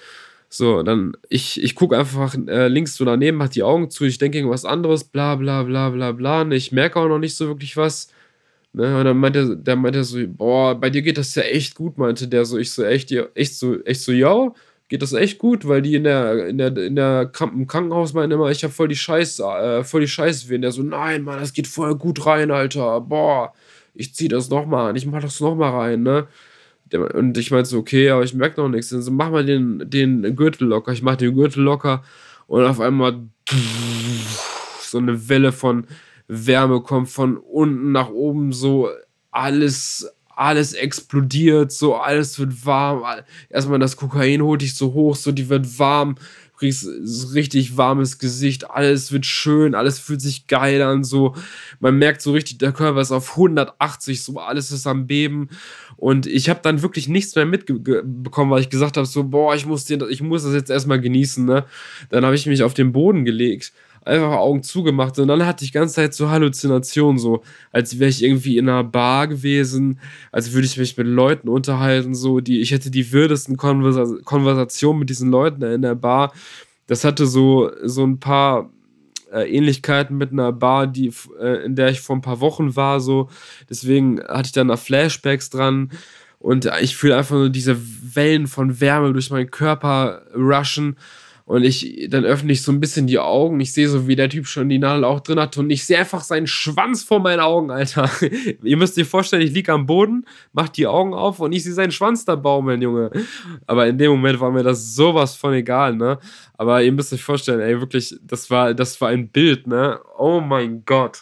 So, 0.56 0.84
dann, 0.84 1.18
ich, 1.30 1.60
ich 1.64 1.74
gucke 1.74 1.98
einfach 1.98 2.36
äh, 2.48 2.68
links 2.68 2.96
so 2.96 3.06
daneben, 3.06 3.38
mach 3.38 3.50
die 3.50 3.64
Augen 3.64 3.90
zu, 3.90 4.06
ich 4.06 4.20
denke 4.20 4.38
irgendwas 4.38 4.66
anderes, 4.66 5.04
bla 5.04 5.34
bla 5.36 5.64
bla 5.64 5.90
bla 5.90 6.12
bla. 6.12 6.44
Ne, 6.44 6.56
ich 6.56 6.72
merke 6.72 7.00
auch 7.00 7.08
noch 7.08 7.18
nicht 7.18 7.36
so 7.36 7.48
wirklich 7.48 7.76
was. 7.76 8.10
Ne, 8.74 9.00
und 9.00 9.06
dann 9.06 9.18
meinte 9.18 9.58
der 9.58 9.76
meinte 9.78 10.04
so, 10.04 10.20
boah, 10.28 10.76
bei 10.76 10.92
dir 10.92 11.02
geht 11.02 11.18
das 11.18 11.34
ja 11.36 11.42
echt 11.44 11.76
gut, 11.76 11.98
meinte 11.98 12.28
der 12.28 12.46
so, 12.46 12.60
ich 12.60 12.72
so, 12.72 12.84
echt, 12.84 13.12
echt 13.36 13.56
so, 13.56 13.82
echt 13.84 14.02
so, 14.02 14.12
ja, 14.12 14.54
geht 14.90 15.02
das 15.02 15.14
echt 15.14 15.40
gut, 15.40 15.68
weil 15.68 15.82
die 15.82 15.96
in 15.96 16.04
der, 16.04 16.48
in 16.50 16.60
der, 16.60 16.78
in 16.78 16.96
der 16.96 17.32
im 17.42 17.66
Krankenhaus 17.68 18.14
meinen 18.14 18.32
immer, 18.34 18.52
ich 18.52 18.64
habe 18.64 18.74
voll 18.74 18.90
die 18.90 18.96
Scheiße, 18.96 19.44
äh, 19.44 19.84
voll 19.84 20.02
die 20.02 20.08
Scheiße 20.08 20.50
wehen. 20.50 20.62
Der 20.62 20.72
so, 20.72 20.84
nein, 20.84 21.24
Mann, 21.24 21.40
das 21.40 21.54
geht 21.54 21.68
voll 21.68 21.96
gut 21.96 22.28
rein, 22.28 22.52
Alter, 22.52 23.02
boah, 23.02 23.54
ich 23.96 24.14
zieh 24.14 24.28
das 24.28 24.50
nochmal 24.52 24.92
an, 24.92 24.96
ich 24.98 25.08
mach 25.08 25.22
das 25.22 25.40
nochmal 25.40 25.72
rein, 25.72 26.04
ne? 26.04 26.28
Und 26.94 27.38
ich 27.38 27.52
meinte 27.52 27.70
so, 27.70 27.80
okay, 27.80 28.10
aber 28.10 28.24
ich 28.24 28.34
merke 28.34 28.62
noch 28.62 28.70
nichts. 28.70 28.94
Also 28.94 29.12
mach 29.12 29.32
mal 29.32 29.46
den, 29.46 29.90
den 29.90 30.36
Gürtel 30.36 30.68
locker. 30.68 30.92
Ich 30.92 31.02
mach 31.02 31.16
den 31.16 31.34
Gürtel 31.34 31.64
locker 31.64 32.04
und 32.48 32.64
auf 32.64 32.80
einmal 32.80 33.22
so 34.82 34.98
eine 34.98 35.28
Welle 35.30 35.52
von 35.52 35.88
Wärme 36.28 36.82
kommt 36.82 37.10
von 37.10 37.38
unten 37.38 37.92
nach 37.92 38.10
oben, 38.10 38.54
so 38.54 38.90
alles, 39.32 40.10
alles 40.30 40.74
explodiert, 40.74 41.72
so 41.72 41.96
alles 41.96 42.40
wird 42.40 42.66
warm. 42.66 43.04
Erstmal 43.50 43.80
das 43.80 43.98
Kokain 43.98 44.42
holt 44.42 44.62
dich 44.62 44.76
so 44.76 44.94
hoch, 44.94 45.16
so 45.16 45.32
die 45.32 45.50
wird 45.50 45.80
warm 45.80 46.16
kriegst 46.64 46.88
richtig 47.34 47.76
warmes 47.76 48.20
Gesicht, 48.20 48.72
alles 48.72 49.12
wird 49.12 49.26
schön, 49.26 49.76
alles 49.76 50.00
fühlt 50.00 50.22
sich 50.22 50.48
geil 50.48 50.82
an, 50.82 51.04
so. 51.04 51.36
Man 51.82 51.98
merkt 51.98 52.22
so 52.22 52.32
richtig, 52.32 52.58
der 52.60 52.72
Körper 52.72 53.02
ist 53.02 53.12
auf 53.12 53.32
180, 53.32 54.24
so 54.24 54.40
alles 54.40 54.72
ist 54.72 54.88
am 54.88 55.06
Beben. 55.06 55.50
Und 55.98 56.26
ich 56.26 56.50
habe 56.50 56.62
dann 56.64 56.82
wirklich 56.82 57.10
nichts 57.10 57.36
mehr 57.36 57.46
mitbekommen, 57.46 58.50
weil 58.50 58.62
ich 58.62 58.70
gesagt 58.70 58.96
habe, 58.96 59.06
so, 59.06 59.26
boah, 59.26 59.54
ich 59.56 59.66
muss, 59.66 59.84
den, 59.84 60.04
ich 60.10 60.22
muss 60.22 60.44
das 60.44 60.54
jetzt 60.54 60.70
erstmal 60.70 61.02
genießen, 61.02 61.44
ne? 61.44 61.66
Dann 62.10 62.24
habe 62.24 62.36
ich 62.36 62.46
mich 62.46 62.64
auf 62.64 62.74
den 62.74 62.94
Boden 62.94 63.26
gelegt 63.26 63.74
einfach 64.06 64.38
Augen 64.38 64.64
zugemacht 64.64 65.18
und 65.20 65.28
dann 65.28 65.46
hatte 65.46 65.64
ich 65.64 65.72
die 65.72 65.78
ganze 65.78 65.96
Zeit 65.96 66.14
so 66.14 66.30
Halluzinationen, 66.30 67.18
so 67.20 67.44
als 67.72 68.00
wäre 68.00 68.10
ich 68.10 68.24
irgendwie 68.24 68.58
in 68.58 68.70
einer 68.70 68.84
Bar 68.84 69.28
gewesen, 69.28 70.00
als 70.32 70.54
würde 70.54 70.66
ich 70.66 70.78
mich 70.78 70.98
mit 70.98 71.08
Leuten 71.08 71.50
unterhalten, 71.50 72.14
so 72.16 72.40
die 72.40 72.62
ich 72.62 72.72
hätte 72.72 72.92
die 72.92 73.12
würdesten 73.12 73.58
Konversa 73.58 74.18
Konversationen 74.24 75.00
mit 75.00 75.10
diesen 75.10 75.30
Leuten 75.32 75.62
in 75.64 75.82
der 75.82 75.96
Bar. 75.96 76.34
Das 76.88 77.04
hatte 77.04 77.26
so 77.28 77.72
so 77.84 78.06
ein 78.06 78.20
paar 78.20 78.70
äh, 79.32 79.50
Ähnlichkeiten 79.50 80.18
mit 80.18 80.32
einer 80.32 80.52
Bar, 80.52 80.88
die 80.88 81.12
äh, 81.40 81.66
in 81.66 81.76
der 81.76 81.90
ich 81.90 82.02
vor 82.02 82.16
ein 82.16 82.22
paar 82.22 82.40
Wochen 82.40 82.76
war, 82.76 83.00
so 83.00 83.30
deswegen 83.70 84.22
hatte 84.22 84.48
ich 84.48 84.52
dann 84.52 84.68
da 84.68 84.78
Flashbacks 84.78 85.50
dran. 85.50 85.92
Und 86.40 86.70
ich 86.82 86.98
fühle 86.98 87.16
einfach 87.16 87.36
nur 87.36 87.50
diese 87.50 87.78
Wellen 88.16 88.48
von 88.48 88.82
Wärme 88.82 89.14
durch 89.14 89.32
meinen 89.32 89.50
Körper 89.50 90.24
rushen. 90.36 90.98
Und 91.54 91.64
ich, 91.64 92.08
dann 92.10 92.26
öffne 92.26 92.52
ich 92.52 92.64
so 92.64 92.72
ein 92.72 92.80
bisschen 92.80 93.06
die 93.06 93.20
Augen. 93.20 93.60
Ich 93.60 93.74
sehe 93.74 93.88
so, 93.88 94.08
wie 94.08 94.16
der 94.16 94.28
Typ 94.28 94.48
schon 94.48 94.70
die 94.70 94.80
Nadel 94.80 95.04
auch 95.04 95.20
drin 95.20 95.40
hat. 95.40 95.56
Und 95.56 95.70
ich 95.70 95.86
sehe 95.86 96.00
einfach 96.00 96.24
seinen 96.24 96.48
Schwanz 96.48 97.04
vor 97.04 97.20
meinen 97.20 97.42
Augen, 97.42 97.70
Alter. 97.70 98.10
Ihr 98.64 98.76
müsst 98.76 98.98
euch 98.98 99.08
vorstellen, 99.08 99.44
ich 99.44 99.52
liege 99.52 99.72
am 99.72 99.86
Boden, 99.86 100.26
mach 100.52 100.70
die 100.70 100.88
Augen 100.88 101.14
auf 101.14 101.40
und 101.40 101.54
ich 101.54 101.64
sehe 101.64 101.74
seinen 101.74 101.92
Schwanz 101.92 102.26
da 102.26 102.36
baumeln, 102.36 102.82
Junge. 102.82 103.12
Aber 103.68 103.86
in 103.86 104.00
dem 104.00 104.10
Moment 104.10 104.40
war 104.40 104.50
mir 104.50 104.64
das 104.64 104.96
sowas 104.96 105.36
von 105.36 105.54
egal, 105.54 105.96
ne? 105.96 106.18
Aber 106.58 106.82
ihr 106.82 106.92
müsst 106.92 107.14
euch 107.14 107.24
vorstellen, 107.24 107.60
ey, 107.60 107.80
wirklich, 107.80 108.16
das 108.24 108.50
war, 108.50 108.74
das 108.74 109.00
war 109.00 109.10
ein 109.10 109.28
Bild, 109.28 109.68
ne? 109.68 110.00
Oh 110.18 110.40
mein 110.40 110.84
Gott. 110.86 111.22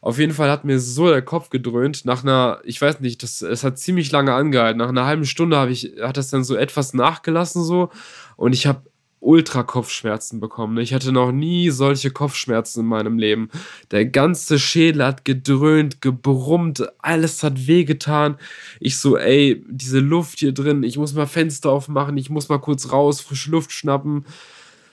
Auf 0.00 0.18
jeden 0.18 0.32
Fall 0.32 0.50
hat 0.50 0.64
mir 0.64 0.80
so 0.80 1.10
der 1.10 1.22
Kopf 1.22 1.48
gedröhnt. 1.48 2.04
Nach 2.06 2.24
einer, 2.24 2.58
ich 2.64 2.82
weiß 2.82 2.98
nicht, 2.98 3.22
das, 3.22 3.40
es 3.40 3.62
hat 3.62 3.78
ziemlich 3.78 4.10
lange 4.10 4.34
angehalten. 4.34 4.78
Nach 4.78 4.88
einer 4.88 5.06
halben 5.06 5.26
Stunde 5.26 5.68
ich, 5.70 5.92
hat 6.00 6.16
das 6.16 6.30
dann 6.30 6.42
so 6.42 6.56
etwas 6.56 6.92
nachgelassen 6.92 7.62
so. 7.62 7.90
Und 8.36 8.52
ich 8.52 8.66
habe 8.66 8.89
ultra 9.20 9.62
Kopfschmerzen 9.62 10.40
bekommen. 10.40 10.78
Ich 10.78 10.94
hatte 10.94 11.12
noch 11.12 11.30
nie 11.30 11.70
solche 11.70 12.10
Kopfschmerzen 12.10 12.80
in 12.80 12.86
meinem 12.86 13.18
Leben. 13.18 13.50
Der 13.90 14.06
ganze 14.06 14.58
Schädel 14.58 15.04
hat 15.04 15.24
gedröhnt, 15.24 16.00
gebrummt, 16.00 16.86
alles 16.98 17.42
hat 17.42 17.66
wehgetan. 17.66 18.36
Ich 18.80 18.98
so, 18.98 19.16
ey, 19.16 19.62
diese 19.68 20.00
Luft 20.00 20.38
hier 20.38 20.52
drin, 20.52 20.82
ich 20.82 20.96
muss 20.96 21.14
mal 21.14 21.26
Fenster 21.26 21.70
aufmachen, 21.70 22.16
ich 22.16 22.30
muss 22.30 22.48
mal 22.48 22.58
kurz 22.58 22.90
raus, 22.92 23.20
frische 23.20 23.50
Luft 23.50 23.72
schnappen. 23.72 24.24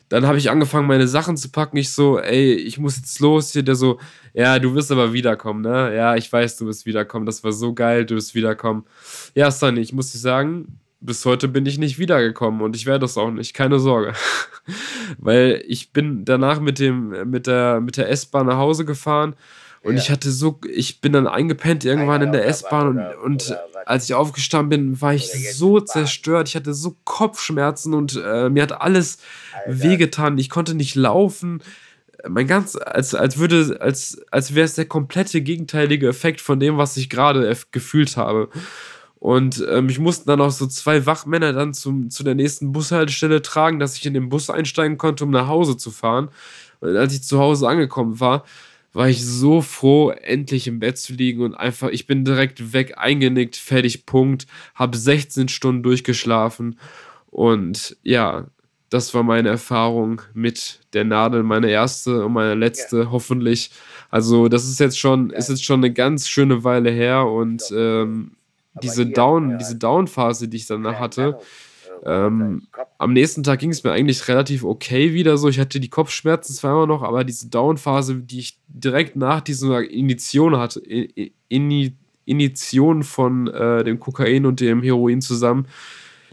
Dann 0.09 0.25
habe 0.25 0.37
ich 0.37 0.49
angefangen, 0.49 0.87
meine 0.87 1.07
Sachen 1.07 1.35
zu 1.35 1.49
packen. 1.49 1.77
Ich 1.77 1.91
so, 1.91 2.17
ey, 2.17 2.53
ich 2.53 2.77
muss 2.77 2.97
jetzt 2.97 3.19
los 3.19 3.51
hier. 3.51 3.63
Der 3.63 3.75
so, 3.75 3.99
ja, 4.33 4.57
du 4.57 4.73
wirst 4.73 4.91
aber 4.91 5.11
wiederkommen, 5.11 5.61
ne? 5.61 5.93
Ja, 5.95 6.15
ich 6.15 6.31
weiß, 6.31 6.57
du 6.57 6.65
wirst 6.65 6.85
wiederkommen. 6.85 7.25
Das 7.25 7.43
war 7.43 7.51
so 7.51 7.73
geil, 7.73 8.05
du 8.05 8.15
wirst 8.15 8.33
wiederkommen. 8.33 8.85
Ja, 9.35 9.51
Sunny, 9.51 9.81
ich 9.81 9.91
muss 9.91 10.11
dir 10.13 10.19
sagen, 10.19 10.79
bis 10.99 11.25
heute 11.25 11.47
bin 11.47 11.65
ich 11.65 11.77
nicht 11.77 11.99
wiedergekommen 11.99 12.61
und 12.61 12.75
ich 12.75 12.85
werde 12.85 12.99
das 12.99 13.17
auch 13.17 13.31
nicht, 13.31 13.53
keine 13.53 13.79
Sorge. 13.79 14.13
Weil 15.17 15.63
ich 15.67 15.93
bin 15.93 16.25
danach 16.25 16.59
mit 16.59 16.79
dem, 16.79 17.29
mit 17.29 17.47
der, 17.47 17.81
mit 17.81 17.97
der 17.97 18.09
S-Bahn 18.09 18.47
nach 18.47 18.57
Hause 18.57 18.85
gefahren 18.85 19.35
und 19.83 19.95
ja. 19.95 20.01
ich 20.01 20.09
hatte 20.09 20.31
so, 20.31 20.59
ich 20.69 21.01
bin 21.01 21.13
dann 21.13 21.27
eingepennt 21.27 21.85
irgendwann 21.85 22.21
in 22.21 22.31
der 22.31 22.45
S-Bahn 22.45 22.97
und, 22.97 23.15
und 23.23 23.57
als 23.85 24.05
ich 24.05 24.15
aufgestanden 24.15 24.69
bin, 24.69 25.01
war 25.01 25.13
ich 25.13 25.31
so 25.55 25.79
zerstört. 25.79 26.49
Ich 26.49 26.55
hatte 26.55 26.73
so 26.73 26.97
Kopfschmerzen 27.05 27.93
und 27.93 28.19
äh, 28.21 28.49
mir 28.49 28.63
hat 28.63 28.81
alles 28.81 29.19
wehgetan. 29.65 30.37
Ich 30.39 30.49
konnte 30.49 30.75
nicht 30.75 30.95
laufen. 30.95 31.61
Mein 32.27 32.47
ganz, 32.47 32.75
als, 32.75 33.15
als 33.15 33.37
würde, 33.37 33.77
als, 33.79 34.19
als 34.31 34.55
wäre 34.55 34.65
es 34.65 34.73
der 34.73 34.85
komplette 34.85 35.41
gegenteilige 35.41 36.09
Effekt 36.09 36.41
von 36.41 36.59
dem, 36.59 36.77
was 36.77 36.97
ich 36.97 37.09
gerade 37.09 37.55
gefühlt 37.71 38.17
habe. 38.17 38.49
Und 39.19 39.65
ähm, 39.69 39.89
ich 39.89 39.99
musste 39.99 40.25
dann 40.25 40.41
auch 40.41 40.51
so 40.51 40.67
zwei 40.67 41.05
Wachmänner 41.05 41.53
dann 41.53 41.73
zum, 41.73 42.09
zu 42.09 42.23
der 42.23 42.35
nächsten 42.35 42.71
Bushaltestelle 42.71 43.41
tragen, 43.41 43.79
dass 43.79 43.97
ich 43.97 44.05
in 44.05 44.13
den 44.13 44.29
Bus 44.29 44.49
einsteigen 44.49 44.97
konnte, 44.97 45.23
um 45.23 45.31
nach 45.31 45.47
Hause 45.47 45.75
zu 45.75 45.91
fahren. 45.91 46.29
Und 46.79 46.95
als 46.95 47.13
ich 47.13 47.23
zu 47.23 47.39
Hause 47.39 47.67
angekommen 47.67 48.19
war, 48.19 48.43
war 48.93 49.09
ich 49.09 49.25
so 49.25 49.61
froh, 49.61 50.09
endlich 50.09 50.67
im 50.67 50.79
Bett 50.79 50.97
zu 50.97 51.13
liegen 51.13 51.41
und 51.41 51.55
einfach, 51.55 51.89
ich 51.89 52.07
bin 52.07 52.25
direkt 52.25 52.73
weg, 52.73 52.93
eingenickt, 52.97 53.55
fertig, 53.55 54.05
Punkt, 54.05 54.47
habe 54.75 54.97
16 54.97 55.49
Stunden 55.49 55.83
durchgeschlafen 55.83 56.79
und 57.29 57.97
ja, 58.03 58.47
das 58.89 59.13
war 59.13 59.23
meine 59.23 59.49
Erfahrung 59.49 60.21
mit 60.33 60.79
der 60.93 61.03
Nadel, 61.03 61.43
meine 61.43 61.69
erste 61.69 62.25
und 62.25 62.33
meine 62.33 62.55
letzte, 62.55 63.01
ja. 63.01 63.11
hoffentlich. 63.11 63.71
Also 64.09 64.47
das 64.47 64.65
ist 64.67 64.79
jetzt 64.79 64.97
schon, 64.97 65.29
ist 65.31 65.49
jetzt 65.49 65.65
schon 65.65 65.81
eine 65.81 65.91
ganz 65.91 66.29
schöne 66.29 66.63
Weile 66.63 66.89
her 66.89 67.25
und 67.25 67.63
ähm, 67.75 68.31
diese 68.81 69.05
Down, 69.05 69.57
diese 69.57 69.75
Down-Phase, 69.75 70.47
die 70.47 70.57
ich 70.57 70.67
danach 70.67 70.99
hatte, 70.99 71.39
ähm, 72.05 72.67
am 72.97 73.13
nächsten 73.13 73.43
Tag 73.43 73.59
ging 73.59 73.71
es 73.71 73.83
mir 73.83 73.91
eigentlich 73.91 74.27
relativ 74.27 74.63
okay 74.63 75.13
wieder 75.13 75.37
so. 75.37 75.49
Ich 75.49 75.59
hatte 75.59 75.79
die 75.79 75.89
Kopfschmerzen 75.89 76.53
zwar 76.53 76.71
immer 76.71 76.87
noch, 76.87 77.03
aber 77.03 77.23
diese 77.23 77.49
Down-Phase, 77.49 78.15
die 78.15 78.39
ich 78.39 78.59
direkt 78.67 79.15
nach 79.15 79.41
dieser 79.41 79.81
Initiation 79.89 80.57
hatte, 80.57 80.79
in, 80.79 81.97
Initiation 82.25 83.03
von 83.03 83.47
äh, 83.47 83.83
dem 83.83 83.99
Kokain 83.99 84.45
und 84.45 84.59
dem 84.59 84.83
Heroin 84.83 85.21
zusammen, 85.21 85.67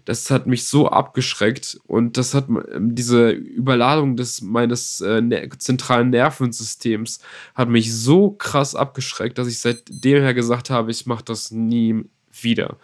das 0.05 0.31
hat 0.31 0.47
mich 0.47 0.65
so 0.65 0.89
abgeschreckt 0.89 1.81
und 1.87 2.19
das 2.19 2.35
hat 2.35 2.47
diese 2.79 3.31
Überladung 3.31 4.17
des 4.17 4.43
meines 4.43 5.01
äh, 5.01 5.23
ne 5.23 5.49
zentralen 5.57 6.11
Nervensystems 6.11 7.21
hat 7.55 7.69
mich 7.71 7.95
so 7.95 8.31
krass 8.31 8.75
abgeschreckt, 8.75 9.39
dass 9.39 9.49
ich 9.49 9.61
seitdem 9.61 10.23
her 10.23 10.35
gesagt 10.35 10.69
habe, 10.69 10.91
ich 10.91 11.07
mache 11.07 11.25
das 11.25 11.51
nie 11.53 12.05
wieder. 12.43 12.77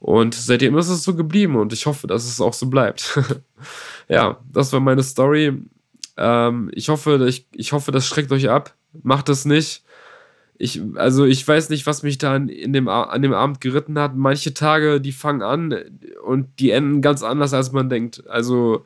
Und 0.00 0.34
seitdem 0.34 0.76
ist 0.76 0.88
es 0.88 1.02
so 1.02 1.14
geblieben 1.14 1.56
und 1.56 1.72
ich 1.72 1.86
hoffe, 1.86 2.06
dass 2.06 2.26
es 2.26 2.40
auch 2.40 2.52
so 2.52 2.66
bleibt. 2.66 3.18
ja, 4.08 4.38
das 4.52 4.72
war 4.72 4.80
meine 4.80 5.02
Story. 5.02 5.52
Ähm, 6.16 6.70
ich, 6.74 6.88
hoffe, 6.88 7.24
ich, 7.28 7.46
ich 7.52 7.72
hoffe, 7.72 7.92
das 7.92 8.06
schreckt 8.06 8.32
euch 8.32 8.48
ab. 8.48 8.74
Macht 9.02 9.28
es 9.28 9.44
nicht. 9.44 9.82
Ich, 10.58 10.80
also 10.94 11.24
ich 11.24 11.46
weiß 11.46 11.68
nicht, 11.68 11.86
was 11.86 12.02
mich 12.02 12.18
da 12.18 12.36
in 12.36 12.72
dem, 12.72 12.88
an 12.88 13.20
dem 13.20 13.34
Abend 13.34 13.60
geritten 13.60 13.98
hat. 13.98 14.16
Manche 14.16 14.54
Tage, 14.54 15.00
die 15.00 15.12
fangen 15.12 15.42
an 15.42 15.74
und 16.24 16.60
die 16.60 16.70
enden 16.70 17.02
ganz 17.02 17.22
anders, 17.22 17.52
als 17.52 17.72
man 17.72 17.90
denkt. 17.90 18.26
Also 18.28 18.84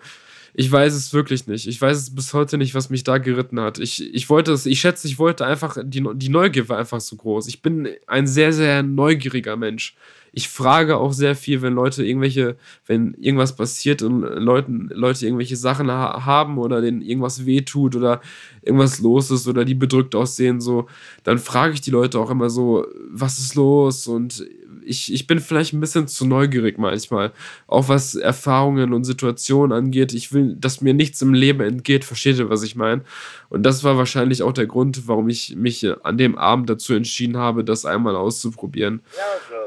ich 0.55 0.71
weiß 0.71 0.95
es 0.95 1.13
wirklich 1.13 1.47
nicht. 1.47 1.67
Ich 1.67 1.81
weiß 1.81 1.97
es 1.97 2.15
bis 2.15 2.35
heute 2.35 2.59
nicht, 2.59 2.75
was 2.75 2.91
mich 2.91 3.05
da 3.05 3.19
geritten 3.19 3.61
hat. 3.61 3.79
Ich, 3.79 4.15
ich 4.15 4.29
wollte 4.29 4.53
es, 4.53 4.67
ich 4.67 4.81
schätze, 4.81 5.07
ich 5.07 5.19
wollte 5.19 5.47
einfach, 5.47 5.79
die, 5.83 6.05
die 6.15 6.29
Neugier 6.29 6.69
war 6.69 6.79
einfach 6.79 7.01
so 7.01 7.17
groß. 7.17 7.47
Ich 7.49 7.63
bin 7.63 7.89
ein 8.07 8.27
sehr, 8.27 8.53
sehr 8.53 8.83
neugieriger 8.83 9.57
Mensch. 9.57 9.97
Ich 10.33 10.49
frage 10.49 10.97
auch 10.97 11.13
sehr 11.13 11.35
viel, 11.35 11.61
wenn 11.63 11.75
Leute 11.75 12.05
irgendwelche, 12.05 12.57
wenn 12.87 13.15
irgendwas 13.15 13.57
passiert 13.57 14.03
und 14.03 14.21
Leuten, 14.21 14.89
Leute 14.93 15.27
irgendwelche 15.27 15.57
Sachen 15.57 15.91
ha 15.91 16.25
haben 16.25 16.59
oder 16.59 16.81
denen 16.81 17.03
irgendwas 17.03 17.47
wehtut 17.47 17.97
oder 17.97 18.21
irgendwas 18.63 19.01
los 19.01 19.31
ist 19.31 19.49
oder 19.49 19.65
die 19.65 19.75
bedrückt 19.75 20.15
aussehen, 20.15 20.61
so, 20.61 20.87
dann 21.25 21.39
frage 21.39 21.75
ich 21.75 21.81
die 21.81 21.91
Leute 21.91 22.19
auch 22.21 22.31
immer 22.31 22.49
so, 22.49 22.87
was 23.11 23.39
ist 23.39 23.57
los? 23.57 24.07
Und 24.07 24.45
ich, 24.91 25.13
ich 25.15 25.27
bin 25.27 25.39
vielleicht 25.39 25.73
ein 25.73 25.81
bisschen 25.81 26.09
zu 26.09 26.27
neugierig 26.27 26.77
manchmal. 26.77 27.31
Auch 27.69 27.89
was 27.89 28.17
Erfahrungen 28.17 28.93
und 28.93 29.05
Situationen 29.05 29.73
angeht. 29.73 30.13
Ich 30.13 30.33
will, 30.33 30.57
dass 30.57 30.81
mir 30.81 30.95
nichts 30.95 31.23
im 31.23 31.33
Leben 31.33 31.61
entgeht. 31.61 32.05
Versteht 32.05 32.39
ihr, 32.39 32.51
was 32.51 32.65
ich 32.65 32.75
meine? 32.75 33.03
Und 33.49 33.63
das 33.63 33.85
war 33.85 33.97
wahrscheinlich 33.97 34.43
auch 34.43 34.53
der 34.53 34.67
Grund, 34.67 35.07
warum 35.07 35.29
ich 35.29 35.55
mich 35.55 35.87
an 36.03 36.19
dem 36.19 36.37
Abend 36.37 36.69
dazu 36.69 36.93
entschieden 36.93 37.37
habe, 37.37 37.63
das 37.63 37.87
einmal 37.87 38.17
auszuprobieren. 38.17 39.01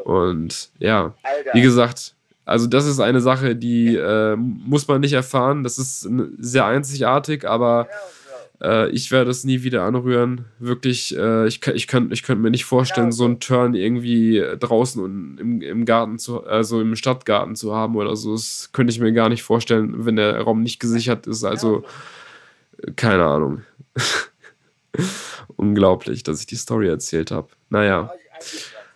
Und 0.04 0.70
ja, 0.80 1.14
wie 1.54 1.62
gesagt, 1.62 2.16
also 2.46 2.68
das 2.68 2.86
ist 2.86 3.00
eine 3.00 3.22
Sache, 3.22 3.56
die 3.56 3.96
äh, 3.96 4.36
muss 4.36 4.88
man 4.90 5.00
nicht 5.00 5.14
erfahren. 5.14 5.64
Das 5.64 5.78
ist 5.78 6.10
sehr 6.38 6.66
einzigartig, 6.66 7.48
aber 7.48 7.88
äh, 8.62 8.89
ich 8.89 9.12
werde 9.12 9.32
es 9.32 9.44
nie 9.44 9.63
wieder 9.63 9.84
anrühren. 9.84 10.46
Wirklich, 10.60 11.16
äh, 11.18 11.48
ich, 11.48 11.66
ich 11.68 11.88
könnte 11.88 12.13
ich 12.13 12.24
könnt 12.24 12.42
mir 12.42 12.52
nicht 12.52 12.66
vorstellen, 12.66 13.12
so 13.12 13.26
einen 13.26 13.39
Turn 13.39 13.74
irgendwie 13.74 14.44
draußen 14.60 15.04
und 15.04 15.38
im, 15.39 15.62
im 15.62 15.86
Garten 15.86 16.20
zu, 16.20 16.44
also 16.46 16.82
im 16.82 16.96
Stadtgarten 16.96 17.56
zu 17.56 17.74
haben 17.74 17.96
oder 17.96 18.16
so. 18.16 18.34
Das 18.34 18.70
könnte 18.74 18.92
ich 18.92 19.00
mir 19.00 19.13
gar 19.13 19.30
nicht 19.30 19.44
vorstellen, 19.44 20.06
wenn 20.06 20.16
der 20.16 20.42
Raum 20.42 20.62
nicht 20.62 20.80
gesichert 20.80 21.28
ist. 21.28 21.44
Also, 21.44 21.84
keine 22.96 23.26
Ahnung. 23.26 23.62
Unglaublich, 25.56 26.24
dass 26.24 26.39
ich 26.39 26.46
die 26.46 26.56
Story 26.56 26.88
erzählt 26.88 27.32
habe. 27.32 27.50
Naja. 27.70 28.12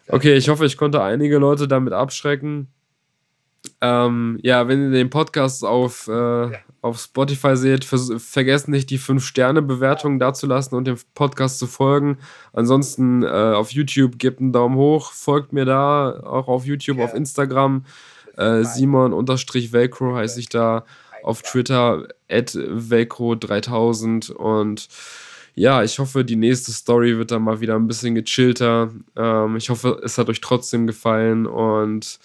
Okay, 0.10 0.36
ich 0.36 0.50
hoffe, 0.50 0.66
ich 0.66 0.78
konnte 0.78 1.02
einige 1.02 1.38
Leute 1.38 1.68
damit 1.68 1.94
abschrecken. 1.94 2.68
Ähm, 3.82 4.40
ja, 4.42 4.68
wenn 4.68 4.84
ihr 4.84 4.92
den 4.92 5.10
Podcast 5.10 5.66
auf, 5.66 6.08
äh, 6.08 6.52
auf 6.82 7.00
Spotify 7.00 7.56
seht, 7.58 7.86
vergesst 7.86 8.68
nicht, 8.68 8.90
die 8.90 9.00
5-Sterne-Bewertung 9.00 10.20
dazulassen 10.20 10.78
und 10.78 10.86
dem 10.86 10.98
Podcast 11.16 11.60
zu 11.60 11.68
folgen. 11.68 12.18
Ansonsten 12.54 13.24
äh, 13.24 13.28
auf 13.28 13.72
YouTube 13.72 14.20
gebt 14.20 14.40
einen 14.40 14.52
Daumen 14.52 14.76
hoch, 14.76 15.12
folgt 15.12 15.54
mir 15.54 15.66
da, 15.66 16.20
auch 16.24 16.48
auf 16.48 16.66
YouTube, 16.66 17.00
auf 17.00 17.14
Instagram. 17.14 17.86
Äh, 18.38 18.64
Simon-Velcro 18.64 20.16
heiße 20.16 20.40
ich 20.40 20.50
da. 20.50 20.86
Auf 21.24 21.42
Twitter 21.42 22.08
at 22.30 22.52
Velcro3000 22.52 24.32
und 24.32 24.88
ja, 25.56 25.82
ich 25.82 25.98
hoffe, 25.98 26.24
die 26.24 26.36
nächste 26.36 26.72
Story 26.72 27.18
wird 27.18 27.32
dann 27.32 27.42
mal 27.42 27.60
wieder 27.60 27.76
ein 27.76 27.88
bisschen 27.88 28.14
gechillter. 28.14 28.92
Ähm, 29.16 29.56
ich 29.56 29.72
hoffe, 29.72 30.00
es 30.04 30.20
hat 30.20 30.30
euch 30.30 30.40
trotzdem 30.40 30.86
gefallen 30.86 31.48
und 31.48 32.20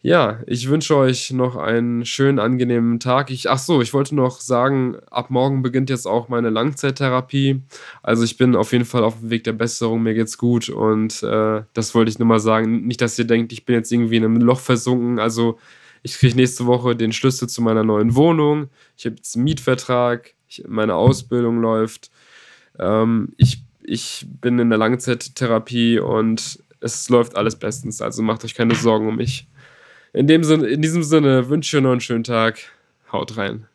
ja, 0.00 0.40
ich 0.46 0.68
wünsche 0.68 0.96
euch 0.96 1.32
noch 1.32 1.56
einen 1.56 2.04
schönen, 2.04 2.38
angenehmen 2.38 3.00
Tag. 3.00 3.30
Ich, 3.30 3.50
ach 3.50 3.58
so, 3.58 3.82
ich 3.82 3.92
wollte 3.92 4.14
noch 4.14 4.40
sagen, 4.40 4.96
ab 5.10 5.30
morgen 5.30 5.60
beginnt 5.60 5.90
jetzt 5.90 6.06
auch 6.06 6.28
meine 6.28 6.50
Langzeittherapie. 6.50 7.62
Also 8.02 8.22
ich 8.22 8.36
bin 8.36 8.54
auf 8.54 8.72
jeden 8.72 8.84
Fall 8.84 9.02
auf 9.02 9.18
dem 9.18 9.30
Weg 9.30 9.42
der 9.42 9.54
Besserung, 9.54 10.04
mir 10.04 10.14
geht's 10.14 10.38
gut 10.38 10.68
und 10.68 11.22
äh, 11.24 11.62
das 11.74 11.94
wollte 11.96 12.10
ich 12.10 12.18
nur 12.20 12.28
mal 12.28 12.38
sagen. 12.38 12.86
Nicht, 12.86 13.00
dass 13.00 13.18
ihr 13.18 13.26
denkt, 13.26 13.52
ich 13.52 13.64
bin 13.64 13.74
jetzt 13.74 13.90
irgendwie 13.90 14.16
in 14.16 14.24
einem 14.24 14.36
Loch 14.36 14.60
versunken. 14.60 15.18
Also 15.18 15.58
ich 16.04 16.16
kriege 16.16 16.36
nächste 16.36 16.66
Woche 16.66 16.94
den 16.94 17.12
Schlüssel 17.12 17.48
zu 17.48 17.60
meiner 17.60 17.82
neuen 17.82 18.14
Wohnung. 18.14 18.68
Ich 18.96 19.04
habe 19.04 19.16
jetzt 19.16 19.34
einen 19.34 19.44
Mietvertrag, 19.44 20.34
ich, 20.48 20.62
meine 20.68 20.94
Ausbildung 20.94 21.60
läuft. 21.60 22.12
Ähm, 22.78 23.32
ich, 23.36 23.64
ich 23.82 24.26
bin 24.40 24.60
in 24.60 24.68
der 24.68 24.78
Langzeittherapie 24.78 25.98
und 25.98 26.62
es 26.80 27.08
läuft 27.08 27.36
alles 27.36 27.56
bestens. 27.56 28.00
Also 28.00 28.22
macht 28.22 28.44
euch 28.44 28.54
keine 28.54 28.76
Sorgen 28.76 29.08
um 29.08 29.16
mich. 29.16 29.48
In, 30.12 30.26
dem 30.26 30.42
Sinne, 30.42 30.66
in 30.66 30.82
diesem 30.82 31.02
Sinne 31.02 31.48
wünsche 31.48 31.68
ich 31.68 31.78
euch 31.78 31.82
noch 31.84 31.92
einen 31.92 32.00
schönen 32.00 32.24
Tag. 32.24 32.58
Haut 33.12 33.36
rein. 33.36 33.67